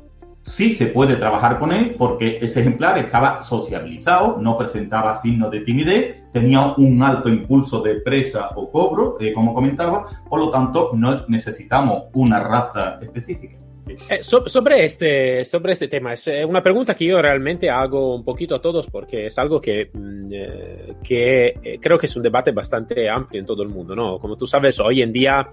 sí 0.47 0.73
se 0.73 0.87
puede 0.87 1.15
trabajar 1.15 1.59
con 1.59 1.71
él 1.71 1.95
porque 1.97 2.39
ese 2.41 2.61
ejemplar 2.61 2.97
estaba 2.97 3.43
sociabilizado, 3.43 4.37
no 4.39 4.57
presentaba 4.57 5.13
signos 5.15 5.51
de 5.51 5.59
timidez, 5.61 6.23
tenía 6.31 6.73
un 6.77 7.01
alto 7.03 7.29
impulso 7.29 7.81
de 7.81 7.95
presa 7.95 8.51
o 8.55 8.71
cobro, 8.71 9.17
eh, 9.19 9.33
como 9.33 9.53
comentaba, 9.53 10.07
por 10.29 10.39
lo 10.39 10.49
tanto 10.49 10.91
no 10.93 11.25
necesitamos 11.27 12.05
una 12.13 12.39
raza 12.39 12.97
específica. 13.01 13.66
Eh, 14.09 14.23
sobre, 14.23 14.85
este, 14.85 15.45
sobre 15.45 15.73
este 15.73 15.87
tema, 15.87 16.13
es 16.13 16.27
eh, 16.27 16.43
una 16.45 16.61
pregunta 16.61 16.95
que 16.95 17.05
yo 17.05 17.21
realmente 17.21 17.69
hago 17.69 18.15
un 18.15 18.23
poquito 18.23 18.55
a 18.55 18.59
todos 18.59 18.87
porque 18.87 19.27
es 19.27 19.37
algo 19.37 19.61
que, 19.61 19.89
mm, 19.93 20.29
eh, 20.31 20.93
que 21.03 21.79
creo 21.81 21.97
que 21.97 22.05
es 22.05 22.15
un 22.15 22.23
debate 22.23 22.51
bastante 22.51 23.09
amplio 23.09 23.39
en 23.39 23.45
todo 23.45 23.63
el 23.63 23.69
mundo, 23.69 23.95
¿no? 23.95 24.19
Como 24.19 24.35
tú 24.35 24.47
sabes, 24.47 24.79
hoy 24.79 25.01
en 25.01 25.11
día 25.13 25.49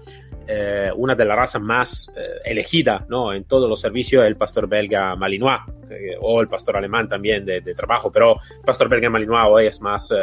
una 0.95 1.15
de 1.15 1.25
las 1.25 1.35
razas 1.35 1.59
más 1.59 2.11
elegidas 2.43 3.09
¿no? 3.09 3.33
en 3.33 3.45
todos 3.45 3.67
los 3.67 3.81
servicios 3.81 4.23
es 4.23 4.27
el 4.27 4.35
pastor 4.35 4.67
belga 4.67 5.15
malinois 5.15 5.61
o 6.21 6.39
el 6.39 6.45
pastor 6.45 6.77
alemán 6.77 7.07
también 7.07 7.43
de, 7.43 7.61
trabajo, 7.73 8.11
pero 8.11 8.33
el 8.33 8.63
pastor 8.63 8.87
belga 8.87 9.09
malinois 9.09 9.47
hoy 9.49 9.65
es 9.65 9.81
más, 9.81 10.13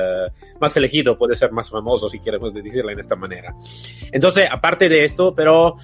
más 0.61 0.77
elegido, 0.77 1.18
puede 1.18 1.35
ser 1.35 1.51
más 1.51 1.68
famoso 1.68 2.09
si 2.09 2.20
queremos 2.20 2.55
decirlo 2.55 2.92
en 2.92 3.01
esta 3.01 3.16
manera. 3.16 3.53
Entonces, 4.12 4.46
aparte 4.48 4.88
de 4.88 5.03
esto, 5.03 5.35
pero 5.35 5.75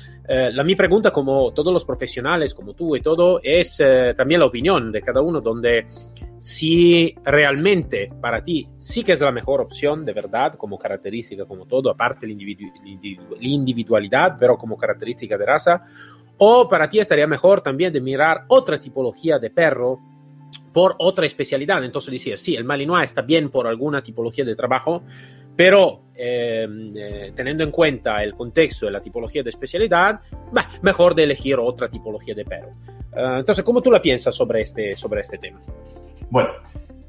la 0.53 0.63
mi 0.63 0.77
pregunta, 0.77 1.11
como 1.11 1.53
todos 1.53 1.73
los 1.73 1.87
profesionales, 1.87 2.53
como 2.53 2.75
tú 2.75 2.95
y 2.95 3.01
todo, 3.01 3.41
es 3.43 3.81
eh, 3.81 4.13
también 4.15 4.41
la 4.41 4.47
opinión 4.47 4.93
de 4.93 5.01
cada 5.01 5.23
uno, 5.23 5.41
donde 5.41 5.87
si 6.39 7.15
realmente 7.25 8.09
para 8.21 8.43
ti 8.43 8.67
sí 8.79 9.03
que 9.03 9.13
es 9.13 9.21
la 9.23 9.33
mejor 9.33 9.63
opción 9.63 10.05
de 10.05 10.13
verdad, 10.13 10.55
como 10.55 10.79
característica, 10.79 11.47
como 11.47 11.65
todo, 11.65 11.89
aparte 11.91 12.27
la, 12.27 12.35
individualidad, 13.41 14.37
pero 14.39 14.59
como 14.59 14.77
característica 14.77 15.39
de 15.39 15.47
raza, 15.47 15.83
o 16.37 16.69
para 16.69 16.91
ti 16.91 16.99
estaría 16.99 17.27
mejor 17.27 17.63
también 17.63 17.91
de 17.91 18.01
mirar 18.03 18.45
otra 18.49 18.79
tipología 18.79 19.39
de 19.39 19.49
perro 19.49 19.99
por 20.75 20.95
otra 20.99 21.25
especialidad. 21.25 21.83
Entonces 21.83 22.13
decir, 22.13 22.39
sí, 22.39 22.55
el 22.55 22.65
Malinois 22.65 23.07
está 23.07 23.23
bien 23.23 23.49
por 23.49 23.67
alguna 23.67 24.03
tipología 24.03 24.45
de 24.45 24.55
trabajo, 24.55 25.03
pero 25.59 26.05
em, 26.15 26.97
eh, 26.97 27.33
teniendo 27.35 27.65
en 27.65 27.73
cuenta 27.73 28.23
el 28.23 28.33
contexto 28.35 28.87
de 28.87 28.93
la 28.93 29.01
tipología 29.01 29.43
de 29.43 29.51
especialidad, 29.51 30.21
mejor 30.83 31.17
de 31.17 31.25
elegir 31.25 31.57
otra 31.59 31.89
tipología 31.89 32.33
de 32.33 32.45
perro. 32.45 32.71
Eh, 33.13 33.39
entonces, 33.41 33.65
¿cómo 33.65 33.83
tú 33.83 33.91
la 33.91 34.01
piensas 34.01 34.37
sobre 34.37 34.61
este, 34.61 34.95
sobre 34.95 35.23
este 35.23 35.37
tema? 35.37 35.59
Bueno, 36.31 36.51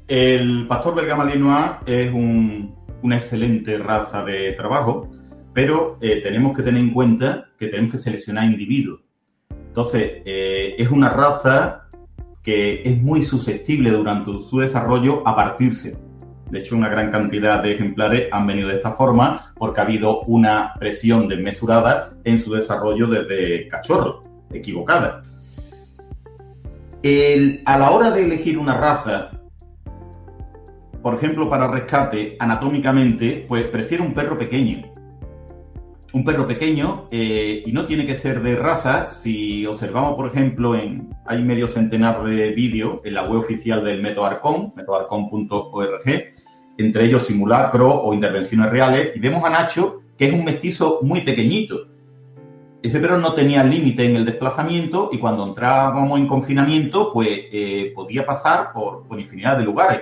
el 0.08 0.66
pastor 0.66 0.96
belga 0.96 1.14
malinois 1.14 1.76
es 1.86 2.10
una 2.12 3.16
excelente 3.18 3.78
raza 3.78 4.24
de 4.24 4.50
trabajo, 4.54 5.08
pero 5.54 5.96
eh, 6.00 6.20
tenemos 6.20 6.56
que 6.56 6.64
tener 6.64 6.80
en 6.80 6.90
cuenta 6.90 7.50
que 7.56 7.68
tenemos 7.68 7.92
que 7.92 7.98
seleccionar 7.98 8.46
individuos. 8.46 9.00
Entonces, 9.68 10.22
es 10.24 10.90
una 10.90 11.10
raza 11.10 11.88
que 12.42 12.82
es 12.82 13.00
muy 13.00 13.22
susceptible 13.22 13.90
durante 13.90 14.32
su 14.42 14.58
desarrollo 14.58 15.22
a 15.24 15.36
partirse 15.36 16.09
de 16.50 16.58
hecho, 16.58 16.76
una 16.76 16.88
gran 16.88 17.10
cantidad 17.12 17.62
de 17.62 17.74
ejemplares 17.74 18.28
han 18.32 18.46
venido 18.46 18.68
de 18.68 18.74
esta 18.74 18.92
forma 18.92 19.52
porque 19.56 19.80
ha 19.80 19.84
habido 19.84 20.22
una 20.22 20.74
presión 20.78 21.28
desmesurada 21.28 22.08
en 22.24 22.38
su 22.40 22.52
desarrollo 22.52 23.06
desde 23.06 23.68
cachorro, 23.68 24.22
equivocada. 24.52 25.22
a 27.64 27.78
la 27.78 27.90
hora 27.92 28.10
de 28.10 28.24
elegir 28.24 28.58
una 28.58 28.76
raza, 28.76 29.30
por 31.02 31.14
ejemplo, 31.14 31.48
para 31.48 31.70
rescate, 31.70 32.36
anatómicamente, 32.38 33.46
pues 33.48 33.64
prefiero 33.68 34.04
un 34.04 34.12
perro 34.12 34.36
pequeño. 34.36 34.86
un 36.12 36.24
perro 36.24 36.48
pequeño 36.48 37.06
eh, 37.12 37.62
y 37.64 37.70
no 37.70 37.86
tiene 37.86 38.04
que 38.04 38.16
ser 38.16 38.42
de 38.42 38.56
raza. 38.56 39.08
Si 39.10 39.64
observamos, 39.64 40.16
por 40.16 40.26
ejemplo, 40.26 40.74
en 40.74 41.14
hay 41.24 41.44
medio 41.44 41.68
centenar 41.68 42.24
de 42.24 42.50
vídeos 42.50 43.00
en 43.04 43.14
la 43.14 43.28
web 43.28 43.38
oficial 43.38 43.84
del 43.84 44.02
método 44.02 44.26
Arcon, 44.26 44.72
metodarcon.org, 44.74 46.02
entre 46.78 47.04
ellos 47.04 47.26
simulacro 47.26 47.88
o 47.88 48.14
intervenciones 48.14 48.70
reales, 48.70 49.12
y 49.14 49.20
vemos 49.20 49.44
a 49.44 49.50
Nacho 49.50 50.00
que 50.20 50.26
es 50.26 50.34
un 50.34 50.44
mestizo 50.44 51.00
muy 51.02 51.22
pequeñito. 51.22 51.86
Ese 52.82 53.00
perro 53.00 53.16
no 53.16 53.32
tenía 53.32 53.64
límite 53.64 54.04
en 54.04 54.16
el 54.16 54.26
desplazamiento 54.26 55.08
y 55.12 55.18
cuando 55.18 55.46
entrábamos 55.46 56.18
en 56.18 56.26
confinamiento, 56.26 57.10
pues 57.12 57.28
eh, 57.52 57.92
podía 57.94 58.26
pasar 58.26 58.72
por, 58.74 59.06
infinidad 59.18 59.56
de 59.56 59.64
lugares. 59.64 60.00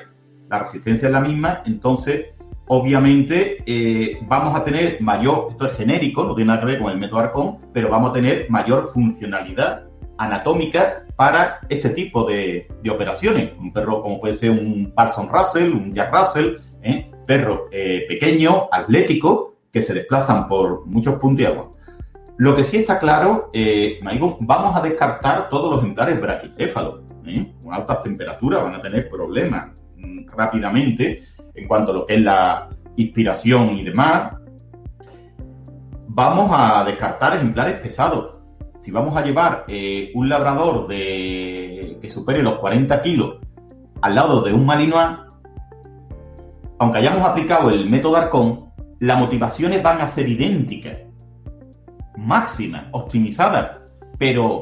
La 0.48 0.58
resistencia 0.58 1.06
es 1.06 1.12
la 1.12 1.20
misma, 1.20 1.62
entonces 1.66 2.32
obviamente 2.66 3.62
eh, 3.66 4.18
vamos 4.28 4.58
a 4.58 4.64
tener 4.64 5.00
mayor, 5.00 5.46
esto 5.50 5.66
es 5.66 5.76
genérico, 5.76 6.24
no 6.24 6.34
tiene 6.34 6.48
nada 6.48 6.60
que 6.60 6.66
ver 6.66 6.78
con 6.80 6.90
el 6.90 6.98
método 6.98 7.20
Arcon, 7.20 7.58
pero 7.72 7.88
vamos 7.88 8.10
a 8.10 8.14
tener 8.14 8.46
mayor 8.48 8.90
funcionalidad 8.92 9.87
anatómica 10.18 11.04
para 11.16 11.60
este 11.68 11.90
tipo 11.90 12.24
de, 12.24 12.68
operaciones. 12.90 13.54
Un 13.58 13.72
perro 13.72 14.02
como 14.02 14.20
puede 14.20 14.34
ser 14.34 14.50
un 14.50 14.92
Parson 14.94 15.28
Russell, 15.28 15.72
un 15.72 15.94
Jack 15.94 16.12
Russell, 16.12 16.56
¿eh? 16.82 17.10
perro 17.26 17.68
eh, 17.70 18.04
pequeño, 18.08 18.68
atlético, 18.70 19.54
que 19.72 19.82
se 19.82 19.94
desplazan 19.94 20.48
por 20.48 20.86
muchos 20.86 21.18
puntos 21.18 21.38
de 21.38 21.46
agua. 21.46 21.70
Lo 22.38 22.54
que 22.54 22.62
sí 22.62 22.78
está 22.78 22.98
claro, 22.98 23.50
eh, 23.52 23.98
vamos 24.40 24.76
a 24.76 24.80
descartar 24.80 25.48
todos 25.48 25.70
los 25.72 25.80
ejemplares 25.80 26.20
braquicéfalos. 26.20 27.00
Con 27.62 27.74
altas 27.74 28.02
temperaturas 28.02 28.62
van 28.62 28.74
a 28.76 28.80
tener 28.80 29.08
problemas 29.10 29.72
mm, 29.96 30.28
rápidamente 30.34 31.22
en 31.54 31.68
cuanto 31.68 31.90
a 31.90 31.94
lo 31.94 32.06
que 32.06 32.14
es 32.14 32.20
la 32.22 32.68
inspiración 32.96 33.76
y 33.76 33.84
demás, 33.84 34.34
vamos 36.06 36.50
a 36.52 36.84
descartar 36.84 37.36
ejemplares 37.36 37.80
pesados. 37.80 38.37
Si 38.80 38.90
vamos 38.90 39.16
a 39.16 39.24
llevar 39.24 39.64
eh, 39.68 40.10
un 40.14 40.28
labrador 40.28 40.86
de, 40.86 41.98
que 42.00 42.08
supere 42.08 42.42
los 42.42 42.58
40 42.58 43.02
kilos 43.02 43.36
al 44.00 44.14
lado 44.14 44.42
de 44.42 44.52
un 44.52 44.64
malinois, 44.64 45.18
aunque 46.78 46.98
hayamos 46.98 47.28
aplicado 47.28 47.70
el 47.70 47.90
método 47.90 48.16
Arcón, 48.16 48.66
las 49.00 49.18
motivaciones 49.18 49.82
van 49.82 50.00
a 50.00 50.08
ser 50.08 50.28
idénticas, 50.28 50.98
máximas, 52.16 52.86
optimizadas, 52.92 53.78
pero 54.16 54.60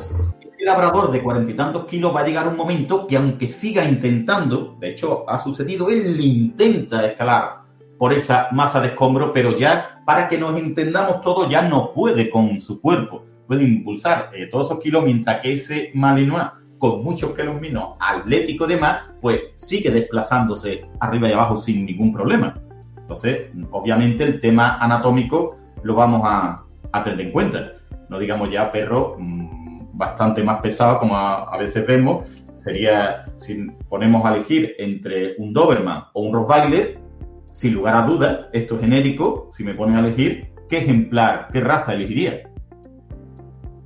labrador 0.66 1.12
de 1.12 1.22
cuarenta 1.22 1.52
y 1.52 1.54
tantos 1.54 1.84
kilos 1.84 2.14
va 2.14 2.20
a 2.20 2.26
llegar 2.26 2.48
un 2.48 2.56
momento 2.56 3.06
que 3.06 3.16
aunque 3.16 3.46
siga 3.46 3.84
intentando, 3.84 4.76
de 4.80 4.90
hecho 4.90 5.24
ha 5.28 5.38
sucedido, 5.38 5.88
él 5.88 6.20
intenta 6.20 7.06
escalar 7.06 7.60
por 7.96 8.12
esa 8.12 8.48
masa 8.50 8.80
de 8.80 8.88
escombro, 8.88 9.32
pero 9.32 9.56
ya 9.56 10.02
para 10.04 10.28
que 10.28 10.38
nos 10.38 10.58
entendamos 10.58 11.20
todos, 11.20 11.48
ya 11.48 11.62
no 11.62 11.92
puede 11.92 12.28
con 12.28 12.60
su 12.60 12.80
cuerpo, 12.80 13.24
puede 13.46 13.64
impulsar 13.64 14.30
eh, 14.34 14.46
todos 14.46 14.66
esos 14.66 14.82
kilos, 14.82 15.04
mientras 15.04 15.40
que 15.40 15.52
ese 15.52 15.90
Malinois, 15.94 16.46
con 16.78 17.02
muchos 17.02 17.34
kilos 17.34 17.60
menos, 17.60 17.94
atlético 18.00 18.66
y 18.66 18.68
demás, 18.68 19.14
pues 19.20 19.40
sigue 19.56 19.90
desplazándose 19.90 20.86
arriba 21.00 21.28
y 21.28 21.32
abajo 21.32 21.56
sin 21.56 21.86
ningún 21.86 22.12
problema. 22.12 22.54
Entonces, 22.98 23.50
obviamente 23.70 24.24
el 24.24 24.40
tema 24.40 24.78
anatómico 24.78 25.56
lo 25.82 25.94
vamos 25.94 26.22
a, 26.24 26.62
tener 27.04 27.20
en 27.20 27.32
cuenta. 27.32 27.72
No 28.08 28.18
digamos 28.18 28.50
ya 28.50 28.70
perro 28.70 29.16
mm, 29.18 29.96
bastante 29.96 30.42
más 30.42 30.60
pesado, 30.60 30.98
como 30.98 31.16
a, 31.16 31.56
veces 31.58 31.86
vemos, 31.86 32.26
sería, 32.54 33.26
si 33.36 33.66
ponemos 33.88 34.24
a 34.24 34.34
elegir 34.34 34.74
entre 34.78 35.36
un 35.38 35.52
Doberman 35.52 36.04
o 36.14 36.22
un 36.22 36.34
Rottweiler, 36.34 36.98
sin 37.50 37.74
lugar 37.74 37.96
a 37.96 38.06
dudas, 38.06 38.46
esto 38.52 38.74
es 38.74 38.80
genérico, 38.80 39.50
si 39.52 39.64
me 39.64 39.74
pones 39.74 39.96
a 39.96 40.00
elegir, 40.00 40.52
¿qué 40.68 40.78
ejemplar, 40.78 41.48
qué 41.52 41.60
raza 41.60 41.94
elegiría? 41.94 42.50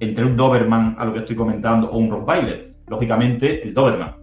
Entre 0.01 0.25
un 0.25 0.37
Doberman, 0.37 0.97
a 0.99 1.05
lo 1.05 1.13
que 1.13 1.21
estoy 1.21 1.37
comentando, 1.37 1.91
o 1.91 1.99
un 1.99 2.11
Rottweiler. 2.11 2.71
Lógicamente, 2.89 3.63
el 3.63 3.75
Doberman. 3.75 4.17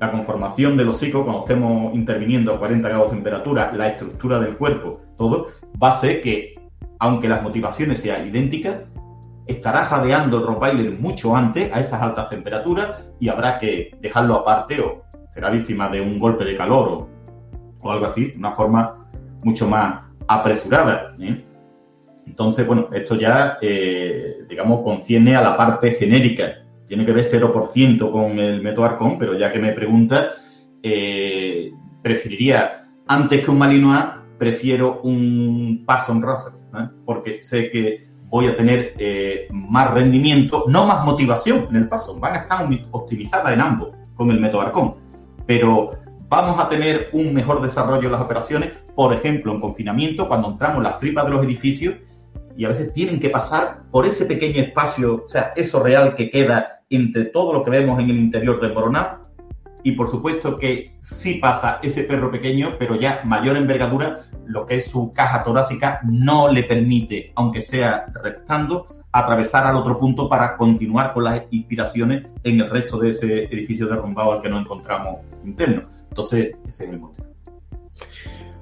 La 0.00 0.10
conformación 0.10 0.76
del 0.76 0.88
hocico, 0.88 1.24
cuando 1.24 1.40
estemos 1.40 1.94
interviniendo 1.94 2.52
a 2.52 2.58
40 2.58 2.88
grados 2.88 3.10
de 3.10 3.16
temperatura, 3.16 3.72
la 3.74 3.88
estructura 3.88 4.38
del 4.38 4.56
cuerpo, 4.56 5.00
todo, 5.16 5.46
va 5.82 5.90
a 5.90 5.96
ser 5.98 6.20
que, 6.20 6.52
aunque 6.98 7.28
las 7.28 7.42
motivaciones 7.42 8.00
sean 8.00 8.28
idénticas, 8.28 8.82
estará 9.48 9.84
jadeando 9.86 10.38
el 10.38 10.46
Rottweiler 10.46 10.98
mucho 11.00 11.34
antes 11.34 11.72
a 11.72 11.80
esas 11.80 12.02
altas 12.02 12.28
temperaturas 12.28 13.08
y 13.18 13.28
habrá 13.28 13.58
que 13.58 13.96
dejarlo 14.00 14.34
aparte 14.34 14.80
o 14.80 15.04
será 15.30 15.50
víctima 15.50 15.88
de 15.88 16.00
un 16.00 16.18
golpe 16.18 16.44
de 16.44 16.56
calor 16.56 17.08
o, 17.82 17.90
algo 17.90 18.06
así, 18.06 18.32
de 18.32 18.38
una 18.38 18.52
forma 18.52 19.08
mucho 19.42 19.66
más 19.66 20.00
apresurada. 20.26 21.14
¿eh? 21.18 21.44
Entonces, 22.28 22.66
bueno, 22.66 22.88
esto 22.92 23.16
ya, 23.16 23.58
eh, 23.62 24.44
digamos, 24.48 24.82
concierne 24.82 25.34
a 25.34 25.42
la 25.42 25.56
parte 25.56 25.92
genérica. 25.92 26.58
Tiene 26.86 27.04
que 27.04 27.12
ver 27.12 27.24
0% 27.24 28.12
con 28.12 28.38
el 28.38 28.62
método 28.62 28.84
Arcon, 28.84 29.18
pero 29.18 29.36
ya 29.36 29.50
que 29.50 29.58
me 29.58 29.72
pregunta, 29.72 30.32
eh, 30.82 31.72
preferiría, 32.02 32.82
antes 33.06 33.42
que 33.42 33.50
un 33.50 33.58
Malinois, 33.58 34.04
prefiero 34.38 35.00
un 35.02 35.84
Parson 35.86 36.22
Russell, 36.22 36.52
porque 37.04 37.40
sé 37.40 37.70
que 37.70 38.08
voy 38.28 38.46
a 38.46 38.56
tener 38.56 38.94
eh, 38.98 39.48
más 39.50 39.92
rendimiento, 39.94 40.64
no 40.68 40.86
más 40.86 41.04
motivación 41.04 41.66
en 41.70 41.76
el 41.76 41.88
paso. 41.88 42.18
Van 42.20 42.34
a 42.34 42.38
estar 42.38 42.68
optimizadas 42.90 43.52
en 43.52 43.60
ambos 43.62 43.96
con 44.14 44.30
el 44.30 44.38
método 44.38 44.60
Arcón. 44.60 44.96
Pero 45.46 45.90
vamos 46.28 46.60
a 46.60 46.68
tener 46.68 47.08
un 47.12 47.32
mejor 47.32 47.62
desarrollo 47.62 48.04
en 48.04 48.12
las 48.12 48.20
operaciones, 48.20 48.72
por 48.94 49.14
ejemplo, 49.14 49.52
en 49.52 49.60
confinamiento, 49.60 50.28
cuando 50.28 50.50
entramos 50.50 50.78
en 50.78 50.84
las 50.84 50.98
tripas 50.98 51.24
de 51.24 51.30
los 51.30 51.44
edificios 51.44 51.94
y 52.58 52.64
a 52.64 52.68
veces 52.68 52.92
tienen 52.92 53.20
que 53.20 53.30
pasar 53.30 53.84
por 53.92 54.04
ese 54.04 54.26
pequeño 54.26 54.60
espacio, 54.60 55.24
o 55.26 55.28
sea, 55.28 55.52
eso 55.54 55.80
real 55.80 56.16
que 56.16 56.28
queda 56.28 56.80
entre 56.90 57.26
todo 57.26 57.52
lo 57.52 57.62
que 57.62 57.70
vemos 57.70 58.00
en 58.00 58.10
el 58.10 58.16
interior 58.18 58.60
del 58.60 58.72
Boroná 58.72 59.20
y 59.84 59.92
por 59.92 60.10
supuesto 60.10 60.58
que 60.58 60.96
sí 60.98 61.34
pasa 61.34 61.78
ese 61.84 62.02
perro 62.02 62.32
pequeño, 62.32 62.74
pero 62.76 62.96
ya 62.96 63.22
mayor 63.24 63.56
envergadura, 63.56 64.18
lo 64.44 64.66
que 64.66 64.74
es 64.74 64.86
su 64.86 65.12
caja 65.12 65.44
torácica 65.44 66.00
no 66.02 66.50
le 66.50 66.64
permite, 66.64 67.30
aunque 67.36 67.60
sea 67.60 68.06
rectando, 68.24 68.86
atravesar 69.12 69.64
al 69.64 69.76
otro 69.76 69.96
punto 69.96 70.28
para 70.28 70.56
continuar 70.56 71.14
con 71.14 71.24
las 71.24 71.44
inspiraciones 71.52 72.26
en 72.42 72.60
el 72.60 72.68
resto 72.70 72.98
de 72.98 73.10
ese 73.10 73.44
edificio 73.44 73.86
derrumbado 73.86 74.32
al 74.32 74.42
que 74.42 74.48
nos 74.48 74.62
encontramos 74.62 75.20
interno. 75.44 75.82
Entonces, 76.08 76.56
ese 76.66 76.84
es 76.86 76.90
el 76.90 76.98
motivo. 76.98 77.28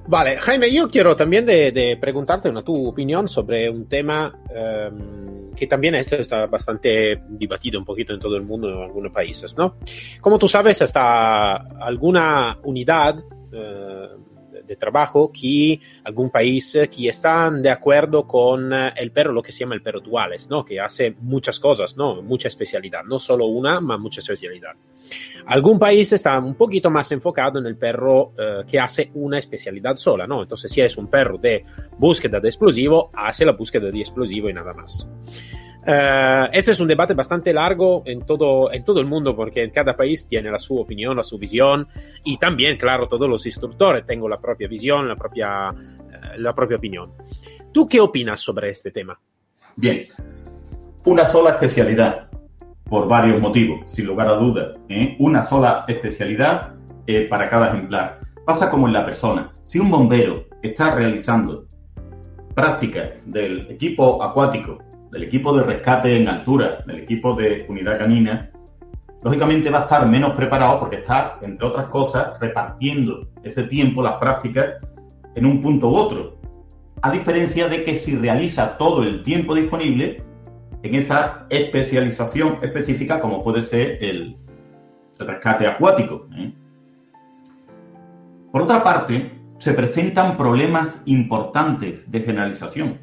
Vale, 0.09 0.37
Jaime, 0.37 0.73
yo 0.73 0.89
quiero 0.89 1.17
también 1.17 1.45
de, 1.45 1.99
preguntarte 2.01 2.49
una 2.49 2.63
tu 2.63 2.87
opinión 2.89 3.29
sobre 3.29 3.69
un 3.69 3.89
tema 3.89 4.33
em, 4.49 5.53
que 5.55 5.67
también 5.67 5.97
este 5.97 6.21
está 6.21 6.47
bastante 6.47 7.23
debatido 7.29 7.81
un 7.81 7.85
poquito 7.85 8.13
en 8.13 8.21
todo 8.21 8.37
el 8.37 8.43
mundo, 8.43 8.69
en 8.69 8.83
algunos 8.83 9.11
países, 9.11 9.57
¿no? 9.57 9.77
Como 10.21 10.39
tú 10.39 10.47
sabes, 10.47 10.81
está 10.81 11.57
alguna 11.57 12.57
unidad 12.63 13.19
eh, 13.53 14.09
de 14.65 14.77
trabajo 14.77 15.33
que 15.33 15.81
algún 16.05 16.31
país 16.31 16.79
que 16.91 17.09
están 17.09 17.63
de 17.63 17.71
acuerdo 17.71 18.27
con 18.27 18.73
el 18.73 19.11
perro, 19.11 19.33
lo 19.33 19.43
que 19.43 19.53
se 19.53 19.61
llama 19.61 19.75
el 19.75 19.83
perro 19.83 20.01
duales, 20.01 20.49
¿no? 20.49 20.65
Que 20.65 20.81
hace 20.81 21.17
muchas 21.21 21.59
cosas, 21.59 21.97
¿no? 21.97 22.23
Mucha 22.23 22.49
especialidad, 22.49 23.03
no 23.05 23.19
solo 23.19 23.47
una, 23.47 23.81
más 23.81 23.99
mucha 23.99 24.21
especialidad. 24.21 24.75
Algún 25.47 25.79
país 25.79 26.13
está 26.13 26.39
un 26.39 26.55
poquito 26.55 26.91
más 26.91 27.11
enfocado 27.13 27.59
en 27.59 27.67
el 27.67 27.77
perro 27.77 28.33
eh, 28.37 28.63
que 28.67 28.81
hace 28.81 29.11
una 29.15 29.39
especialidad 29.39 29.95
sola, 29.97 30.27
¿no? 30.27 30.43
Entonces, 30.43 30.71
si 30.71 30.81
es 30.81 30.97
un 30.97 31.07
perro 31.07 31.39
de 31.39 31.65
búsqueda 31.99 32.41
de 32.41 32.49
explosivo, 32.49 33.11
hace 33.15 33.45
la 33.45 33.53
búsqueda 33.53 33.91
de 33.91 34.01
explosivo 34.01 34.51
y 34.51 34.53
nada 34.53 34.73
más. 34.73 35.09
Uh, 35.87 36.51
este 36.53 36.73
es 36.73 36.81
un 36.81 36.89
debate 36.89 37.15
bastante 37.15 37.53
largo 37.53 38.03
en 38.07 38.27
todo, 38.27 38.73
en 38.73 38.83
todo 38.83 38.99
el 38.99 39.07
mundo 39.07 39.37
porque 39.37 39.71
cada 39.71 39.97
país 39.97 40.27
tiene 40.27 40.51
la 40.51 40.59
su 40.59 40.77
opinión, 40.77 41.17
la 41.17 41.23
su 41.23 41.39
visión 41.39 41.87
y 42.25 42.39
también, 42.39 42.77
claro, 42.77 43.07
todos 43.07 43.31
los 43.31 43.47
instructores 43.47 44.05
tienen 44.05 44.29
la 44.29 44.37
propia 44.37 44.67
visión, 44.67 45.07
la 45.07 45.15
propia, 45.15 45.71
uh, 45.71 46.39
la 46.39 46.53
propia 46.53 46.79
opinión. 46.79 47.13
¿Tú 47.73 47.89
qué 47.89 48.01
opinas 48.01 48.41
sobre 48.41 48.71
este 48.71 48.91
tema? 48.91 49.17
Bien, 49.77 50.09
una 51.05 51.25
sola 51.25 51.51
especialidad 51.51 52.31
por 52.89 53.09
varios 53.09 53.41
motivos, 53.41 53.81
sin 53.87 54.07
lugar 54.07 54.29
a 54.29 54.35
dudas. 54.35 54.79
¿eh? 54.89 55.17
Una 55.19 55.43
sola 55.43 55.85
especialidad 55.89 56.75
eh, 57.07 57.27
para 57.29 57.49
cada 57.49 57.69
ejemplar. 57.69 58.21
Pasa 58.45 58.71
como 58.71 58.87
en 58.87 58.93
la 58.93 59.05
persona. 59.05 59.53
Si 59.65 59.79
un 59.79 59.91
bombero 59.91 60.45
está 60.63 60.95
realizando 60.95 61.67
prácticas 62.55 63.11
del 63.27 63.71
equipo 63.71 64.23
acuático 64.23 64.79
del 65.11 65.25
equipo 65.25 65.57
de 65.57 65.65
rescate 65.65 66.17
en 66.17 66.29
altura, 66.29 66.85
del 66.87 67.01
equipo 67.01 67.35
de 67.35 67.65
unidad 67.69 67.99
canina, 67.99 68.51
lógicamente 69.23 69.71
va 69.71 69.81
a 69.81 69.85
estar 69.85 70.07
menos 70.07 70.33
preparado 70.33 70.81
porque 70.81 70.97
está, 70.97 71.35
entre 71.43 71.67
otras 71.67 71.87
cosas, 71.87 72.35
repartiendo 72.41 73.29
ese 73.43 73.65
tiempo, 73.65 74.03
las 74.03 74.15
prácticas, 74.15 74.75
en 75.35 75.47
un 75.47 75.61
punto 75.61 75.89
u 75.89 75.95
otro. 75.95 76.39
A 77.03 77.11
diferencia 77.11 77.69
de 77.69 77.85
que 77.85 77.95
si 77.95 78.17
realiza 78.17 78.77
todo 78.79 79.03
el 79.03 79.23
tiempo 79.23 79.55
disponible 79.55 80.23
en 80.87 80.95
esa 80.95 81.47
especialización 81.51 82.59
específica 82.63 83.21
como 83.21 83.43
puede 83.43 83.63
ser 83.63 84.03
el, 84.03 84.37
rescate 85.19 85.67
acuático. 85.67 86.29
¿eh? 86.37 86.53
Por 88.53 88.63
otra 88.63 88.85
parte, 88.85 89.33
se 89.59 89.73
presentan 89.73 90.37
problemas 90.37 91.03
importantes 91.07 92.11
de 92.11 92.21
generalización. 92.21 92.99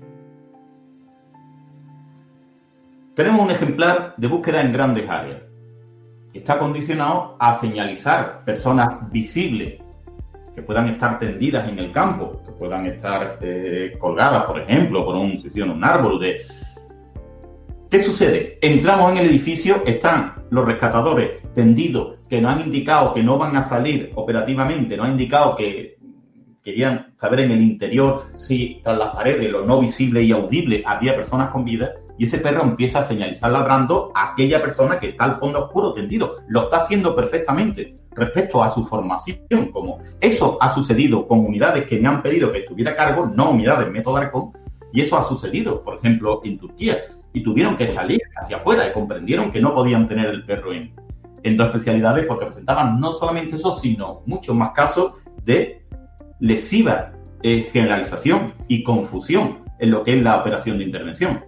Tenemos 3.15 3.41
un 3.41 3.51
ejemplar 3.51 4.13
de 4.17 4.27
búsqueda 4.27 4.61
en 4.61 4.73
grandes 4.73 5.09
áreas. 5.09 5.41
Está 6.33 6.57
condicionado 6.57 7.35
a 7.39 7.55
señalizar 7.55 8.43
personas 8.43 9.11
visibles 9.11 9.79
que 10.55 10.61
puedan 10.61 10.87
estar 10.89 11.19
tendidas 11.19 11.67
en 11.67 11.77
el 11.79 11.91
campo, 11.91 12.41
que 12.45 12.51
puedan 12.53 12.85
estar 12.85 13.37
eh, 13.41 13.95
colgadas, 13.99 14.45
por 14.45 14.59
ejemplo, 14.59 15.05
por 15.05 15.15
un, 15.15 15.31
un 15.31 15.83
árbol. 15.83 16.19
De... 16.19 16.41
¿Qué 17.93 18.01
sucede? 18.01 18.57
Entramos 18.59 19.11
en 19.11 19.19
el 19.19 19.27
edificio, 19.27 19.83
están 19.85 20.47
los 20.49 20.65
rescatadores 20.65 21.43
tendidos, 21.53 22.17
que 22.27 22.41
nos 22.41 22.55
han 22.55 22.61
indicado 22.61 23.13
que 23.13 23.21
no 23.21 23.37
van 23.37 23.55
a 23.55 23.61
salir 23.61 24.11
operativamente, 24.15 24.97
nos 24.97 25.05
han 25.05 25.11
indicado 25.11 25.55
que 25.55 25.99
querían 26.63 27.13
saber 27.17 27.41
en 27.41 27.51
el 27.51 27.61
interior 27.61 28.23
si 28.33 28.81
tras 28.83 28.97
las 28.97 29.13
paredes, 29.13 29.51
lo 29.51 29.63
no 29.63 29.79
visible 29.79 30.23
y 30.23 30.31
audible, 30.31 30.81
había 30.83 31.15
personas 31.15 31.51
con 31.51 31.65
vida 31.65 31.91
y 32.17 32.23
ese 32.23 32.39
perro 32.39 32.63
empieza 32.63 33.01
a 33.01 33.03
señalizar 33.03 33.51
ladrando 33.51 34.11
a 34.15 34.31
aquella 34.31 34.59
persona 34.59 34.99
que 34.99 35.09
está 35.09 35.25
al 35.25 35.35
fondo 35.35 35.65
oscuro 35.65 35.93
tendido. 35.93 36.37
Lo 36.47 36.63
está 36.63 36.77
haciendo 36.77 37.15
perfectamente 37.15 37.93
respecto 38.15 38.63
a 38.63 38.71
su 38.71 38.83
formación. 38.83 39.37
Como 39.71 39.99
eso 40.19 40.57
ha 40.59 40.73
sucedido 40.73 41.27
con 41.27 41.45
unidades 41.45 41.85
que 41.85 41.99
me 41.99 42.07
han 42.07 42.23
pedido 42.23 42.51
que 42.51 42.61
estuviera 42.61 42.93
a 42.93 42.95
cargo, 42.95 43.29
no 43.35 43.51
unidades 43.51 43.91
método 43.91 44.17
Arcon, 44.17 44.51
y 44.91 45.01
eso 45.01 45.15
ha 45.15 45.23
sucedido, 45.23 45.83
por 45.83 45.97
ejemplo, 45.97 46.41
en 46.43 46.57
Turquía. 46.57 46.97
Y 47.33 47.41
tuvieron 47.41 47.75
que 47.75 47.87
salir 47.87 48.21
hacia 48.35 48.57
afuera 48.57 48.87
y 48.87 48.93
comprendieron 48.93 49.51
que 49.51 49.59
no 49.59 49.73
podían 49.73 50.07
tener 50.07 50.27
el 50.27 50.45
perro 50.45 50.71
en, 50.71 50.93
en 51.43 51.57
dos 51.57 51.67
especialidades 51.67 52.25
porque 52.25 52.45
presentaban 52.45 52.99
no 52.99 53.13
solamente 53.13 53.55
eso, 53.55 53.77
sino 53.77 54.21
muchos 54.25 54.55
más 54.55 54.71
casos 54.71 55.15
de 55.43 55.83
lesiva 56.39 57.11
eh, 57.41 57.69
generalización 57.71 58.53
y 58.67 58.83
confusión 58.83 59.59
en 59.79 59.91
lo 59.91 60.03
que 60.03 60.17
es 60.17 60.23
la 60.23 60.39
operación 60.39 60.77
de 60.77 60.85
intervención. 60.85 61.43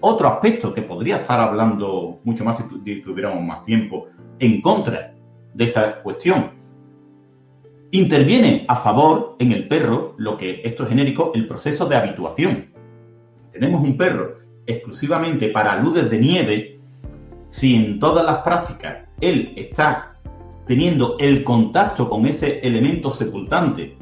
Otro 0.00 0.28
aspecto 0.28 0.74
que 0.74 0.82
podría 0.82 1.18
estar 1.18 1.40
hablando 1.40 2.20
mucho 2.24 2.44
más 2.44 2.56
si 2.56 3.00
tuviéramos 3.00 3.42
más 3.42 3.62
tiempo 3.62 4.06
en 4.38 4.60
contra 4.60 5.14
de 5.54 5.64
esa 5.64 6.00
cuestión. 6.02 6.52
Interviene 7.90 8.64
a 8.68 8.76
favor 8.76 9.36
en 9.38 9.52
el 9.52 9.66
perro, 9.66 10.14
lo 10.18 10.36
que 10.36 10.60
esto 10.62 10.82
es 10.84 10.88
genérico, 10.88 11.32
el 11.34 11.48
proceso 11.48 11.86
de 11.86 11.96
habituación. 11.96 12.70
Tenemos 13.50 13.82
un 13.82 13.96
perro 13.96 14.34
exclusivamente 14.68 15.48
para 15.48 15.80
luces 15.80 16.08
de 16.10 16.18
nieve, 16.18 16.80
si 17.48 17.74
en 17.74 17.98
todas 17.98 18.24
las 18.24 18.42
prácticas 18.42 18.98
él 19.20 19.54
está 19.56 20.14
teniendo 20.66 21.16
el 21.18 21.42
contacto 21.42 22.08
con 22.08 22.26
ese 22.26 22.60
elemento 22.60 23.10
sepultante, 23.10 23.96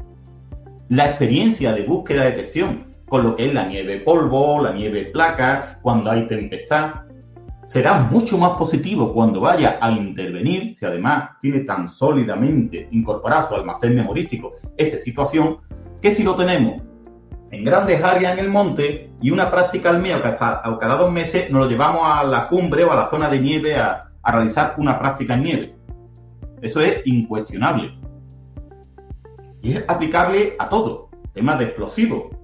la 0.88 1.06
experiencia 1.06 1.72
de 1.72 1.84
búsqueda 1.84 2.24
de 2.24 2.32
detección, 2.32 2.86
con 3.08 3.22
lo 3.22 3.36
que 3.36 3.46
es 3.46 3.54
la 3.54 3.66
nieve 3.66 4.00
polvo, 4.00 4.60
la 4.60 4.72
nieve 4.72 5.04
placa, 5.12 5.78
cuando 5.80 6.10
hay 6.10 6.26
tempestad. 6.26 7.02
Será 7.64 8.00
mucho 8.00 8.36
más 8.36 8.52
positivo 8.58 9.12
cuando 9.12 9.40
vaya 9.40 9.78
a 9.80 9.92
intervenir, 9.92 10.74
si 10.76 10.84
además 10.84 11.30
tiene 11.40 11.60
tan 11.60 11.88
sólidamente 11.88 12.88
incorporado 12.90 13.48
su 13.48 13.54
almacén 13.54 13.94
memorístico 13.94 14.52
esa 14.76 14.98
situación, 14.98 15.58
que 16.00 16.12
si 16.12 16.24
lo 16.24 16.34
tenemos 16.34 16.82
en 17.50 17.64
grandes 17.64 18.02
áreas 18.02 18.32
en 18.32 18.38
el 18.38 18.50
monte 18.50 19.10
y 19.20 19.30
una 19.30 19.50
práctica 19.50 19.90
al 19.90 20.00
mío 20.00 20.20
que 20.20 20.28
hasta 20.28 20.62
cada 20.78 20.96
dos 20.96 21.12
meses 21.12 21.50
nos 21.50 21.64
lo 21.64 21.70
llevamos 21.70 22.02
a 22.04 22.24
la 22.24 22.48
cumbre 22.48 22.84
o 22.84 22.92
a 22.92 22.96
la 22.96 23.10
zona 23.10 23.28
de 23.28 23.40
nieve 23.40 23.76
a, 23.76 24.02
realizar 24.24 24.74
una 24.78 24.98
práctica 24.98 25.34
en 25.34 25.42
nieve. 25.42 25.76
Eso 26.60 26.80
es 26.80 27.06
incuestionable. 27.06 27.96
Y 29.62 29.76
es 29.76 29.84
aplicable 29.86 30.56
a 30.58 30.68
todo. 30.68 31.10
Temas 31.32 31.60
de 31.60 31.66
explosivos, 31.66 32.36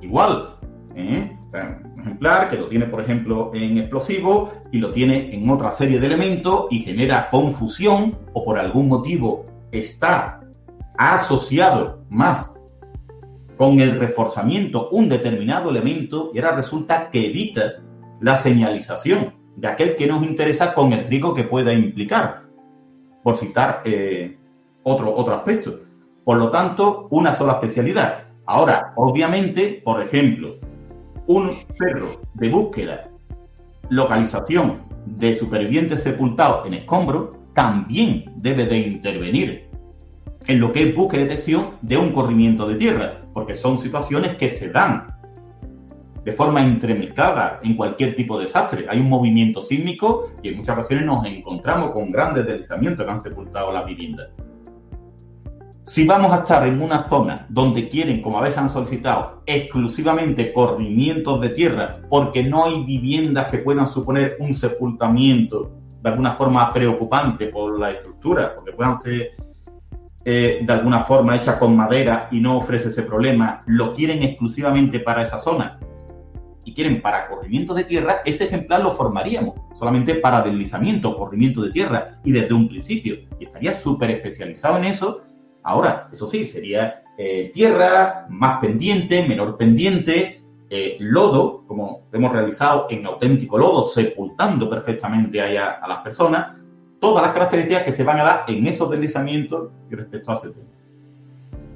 Igual, 0.00 0.56
¿eh? 0.94 1.36
un 1.52 2.00
ejemplar 2.00 2.50
que 2.50 2.56
lo 2.56 2.66
tiene, 2.66 2.86
por 2.86 3.00
ejemplo, 3.00 3.50
en 3.54 3.78
explosivo 3.78 4.52
y 4.72 4.78
lo 4.78 4.92
tiene 4.92 5.34
en 5.34 5.48
otra 5.48 5.70
serie 5.70 5.98
de 5.98 6.06
elementos 6.06 6.66
y 6.70 6.80
genera 6.80 7.30
confusión 7.30 8.18
o 8.34 8.44
por 8.44 8.58
algún 8.58 8.88
motivo 8.88 9.44
está 9.72 10.40
asociado 10.98 12.04
más 12.10 12.55
con 13.56 13.80
el 13.80 13.98
reforzamiento 13.98 14.90
un 14.90 15.08
determinado 15.08 15.70
elemento 15.70 16.30
y 16.34 16.38
ahora 16.38 16.56
resulta 16.56 17.10
que 17.10 17.26
evita 17.26 17.74
la 18.20 18.36
señalización 18.36 19.34
de 19.56 19.68
aquel 19.68 19.96
que 19.96 20.06
nos 20.06 20.22
interesa 20.24 20.74
con 20.74 20.92
el 20.92 21.06
riesgo 21.06 21.34
que 21.34 21.44
pueda 21.44 21.72
implicar, 21.72 22.42
por 23.22 23.36
citar 23.36 23.82
eh, 23.84 24.36
otro, 24.82 25.14
otro 25.14 25.34
aspecto. 25.34 25.80
Por 26.24 26.36
lo 26.36 26.50
tanto, 26.50 27.08
una 27.10 27.32
sola 27.32 27.54
especialidad. 27.54 28.24
Ahora, 28.44 28.92
obviamente, 28.96 29.80
por 29.84 30.02
ejemplo, 30.02 30.56
un 31.26 31.56
perro 31.78 32.20
de 32.34 32.50
búsqueda, 32.50 33.02
localización 33.88 34.82
de 35.06 35.34
supervivientes 35.34 36.02
sepultados 36.02 36.66
en 36.66 36.74
escombros, 36.74 37.36
también 37.54 38.24
debe 38.36 38.66
de 38.66 38.78
intervenir 38.78 39.65
en 40.46 40.60
lo 40.60 40.72
que 40.72 40.88
es 40.88 40.94
búsqueda 40.94 41.22
y 41.22 41.24
detección 41.24 41.70
de 41.82 41.96
un 41.96 42.12
corrimiento 42.12 42.68
de 42.68 42.76
tierra, 42.76 43.18
porque 43.32 43.54
son 43.54 43.78
situaciones 43.78 44.36
que 44.36 44.48
se 44.48 44.70
dan 44.70 45.14
de 46.24 46.32
forma 46.32 46.60
entremezclada 46.60 47.60
en 47.62 47.76
cualquier 47.76 48.16
tipo 48.16 48.36
de 48.36 48.46
desastre. 48.46 48.86
Hay 48.88 48.98
un 48.98 49.08
movimiento 49.08 49.62
sísmico 49.62 50.32
y 50.42 50.48
en 50.48 50.56
muchas 50.56 50.76
ocasiones 50.76 51.06
nos 51.06 51.24
encontramos 51.24 51.92
con 51.92 52.10
grandes 52.10 52.46
deslizamientos 52.46 53.06
que 53.06 53.12
han 53.12 53.20
sepultado 53.20 53.72
las 53.72 53.86
viviendas. 53.86 54.30
Si 55.84 56.04
vamos 56.04 56.32
a 56.32 56.38
estar 56.38 56.66
en 56.66 56.82
una 56.82 57.02
zona 57.04 57.46
donde 57.48 57.88
quieren, 57.88 58.20
como 58.20 58.38
a 58.38 58.42
veces 58.42 58.58
han 58.58 58.70
solicitado, 58.70 59.44
exclusivamente 59.46 60.52
corrimientos 60.52 61.40
de 61.40 61.50
tierra, 61.50 61.98
porque 62.10 62.42
no 62.42 62.64
hay 62.64 62.82
viviendas 62.82 63.48
que 63.48 63.58
puedan 63.58 63.86
suponer 63.86 64.36
un 64.40 64.52
sepultamiento 64.52 65.70
de 66.02 66.10
alguna 66.10 66.32
forma 66.32 66.72
preocupante 66.72 67.46
por 67.46 67.78
la 67.78 67.92
estructura, 67.92 68.56
porque 68.56 68.72
puedan 68.72 68.96
ser 68.96 69.36
eh, 70.26 70.60
de 70.62 70.72
alguna 70.72 71.04
forma 71.04 71.36
hechas 71.36 71.56
con 71.56 71.74
madera 71.74 72.28
y 72.30 72.40
no 72.40 72.58
ofrece 72.58 72.90
ese 72.90 73.02
problema, 73.02 73.62
lo 73.66 73.94
quieren 73.94 74.22
exclusivamente 74.22 75.00
para 75.00 75.22
esa 75.22 75.38
zona 75.38 75.78
y 76.64 76.74
quieren 76.74 77.00
para 77.00 77.28
corrimiento 77.28 77.72
de 77.72 77.84
tierra, 77.84 78.16
ese 78.24 78.44
ejemplar 78.44 78.82
lo 78.82 78.90
formaríamos 78.90 79.54
solamente 79.74 80.16
para 80.16 80.42
deslizamiento, 80.42 81.16
corrimiento 81.16 81.62
de 81.62 81.70
tierra 81.70 82.20
y 82.24 82.32
desde 82.32 82.52
un 82.52 82.68
principio. 82.68 83.16
Y 83.38 83.44
estaría 83.44 83.72
súper 83.72 84.10
especializado 84.10 84.76
en 84.76 84.84
eso 84.84 85.22
Ahora, 85.66 86.08
eso 86.12 86.28
sí, 86.28 86.44
sería 86.44 87.02
eh, 87.18 87.50
tierra, 87.52 88.26
más 88.30 88.60
pendiente, 88.60 89.26
menor 89.26 89.56
pendiente, 89.56 90.40
eh, 90.70 90.96
lodo, 91.00 91.64
como 91.66 92.06
hemos 92.12 92.32
realizado 92.32 92.86
en 92.88 93.04
auténtico 93.04 93.58
lodo, 93.58 93.82
sepultando 93.82 94.70
perfectamente 94.70 95.40
allá 95.40 95.80
a 95.82 95.88
las 95.88 95.98
personas, 96.02 96.56
todas 97.00 97.24
las 97.24 97.32
características 97.32 97.84
que 97.84 97.92
se 97.92 98.04
van 98.04 98.20
a 98.20 98.24
dar 98.24 98.44
en 98.48 98.66
esos 98.66 98.90
deslizamientos 98.90 99.70
respecto 99.90 100.32
a 100.32 100.40
tema. 100.40 100.54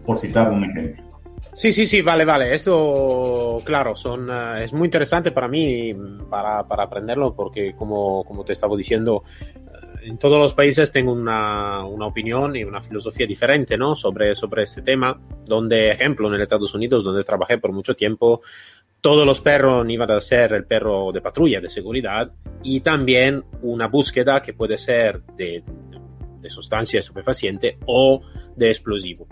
Por 0.05 0.17
citar 0.17 0.51
un 0.51 0.65
ejemplo. 0.65 1.05
Sí, 1.53 1.73
sí, 1.73 1.87
sí, 1.87 2.01
vale, 2.01 2.25
vale. 2.25 2.55
Esto, 2.55 3.61
claro, 3.65 3.97
son, 3.97 4.31
eh, 4.31 4.65
es 4.65 4.73
muy 4.73 4.87
interesante 4.87 5.33
para 5.33 5.49
mí 5.49 5.93
para, 6.29 6.63
para 6.65 6.85
aprenderlo 6.85 7.35
porque, 7.35 7.75
como, 7.75 8.25
como 8.25 8.45
te 8.45 8.53
estaba 8.53 8.77
diciendo, 8.77 9.25
en 10.03 10.19
todos 10.19 10.39
los 10.39 10.55
países 10.55 10.91
tengo 10.91 11.13
una, 11.13 11.85
una, 11.85 12.07
opinión 12.07 12.57
y 12.57 12.65
una 12.65 12.81
filosofía 12.81 13.27
diferente 13.27 13.77
¿no? 13.77 13.95
sobre, 13.95 14.35
sobre 14.35 14.63
este 14.65 14.83
tema, 14.83 15.19
donde, 15.47 15.91
ejemplo, 15.91 16.33
en 16.33 16.41
Estados 16.41 16.75
Unidos, 16.75 17.05
donde 17.05 17.25
trabajé 17.25 17.59
por 17.59 17.73
mucho 17.73 17.95
tiempo, 17.95 18.41
todos 19.01 19.27
los 19.27 19.41
perros 19.41 19.87
iban 19.89 20.11
a 20.11 20.21
ser 20.21 20.53
el 20.53 20.67
perro 20.67 21.11
de 21.13 21.21
patrulla, 21.21 21.61
de 21.61 21.71
seguridad, 21.71 22.31
y 22.63 22.81
también 22.81 23.45
una 23.63 23.89
búsqueda 23.89 24.43
que 24.43 24.53
puede 24.53 24.77
ser 24.77 25.23
de, 25.37 25.63
de 26.41 26.49
sustancia 26.49 26.99
estupefaciente 26.99 27.79
o 27.87 28.23
de 28.57 28.69
explosivo. 28.69 29.27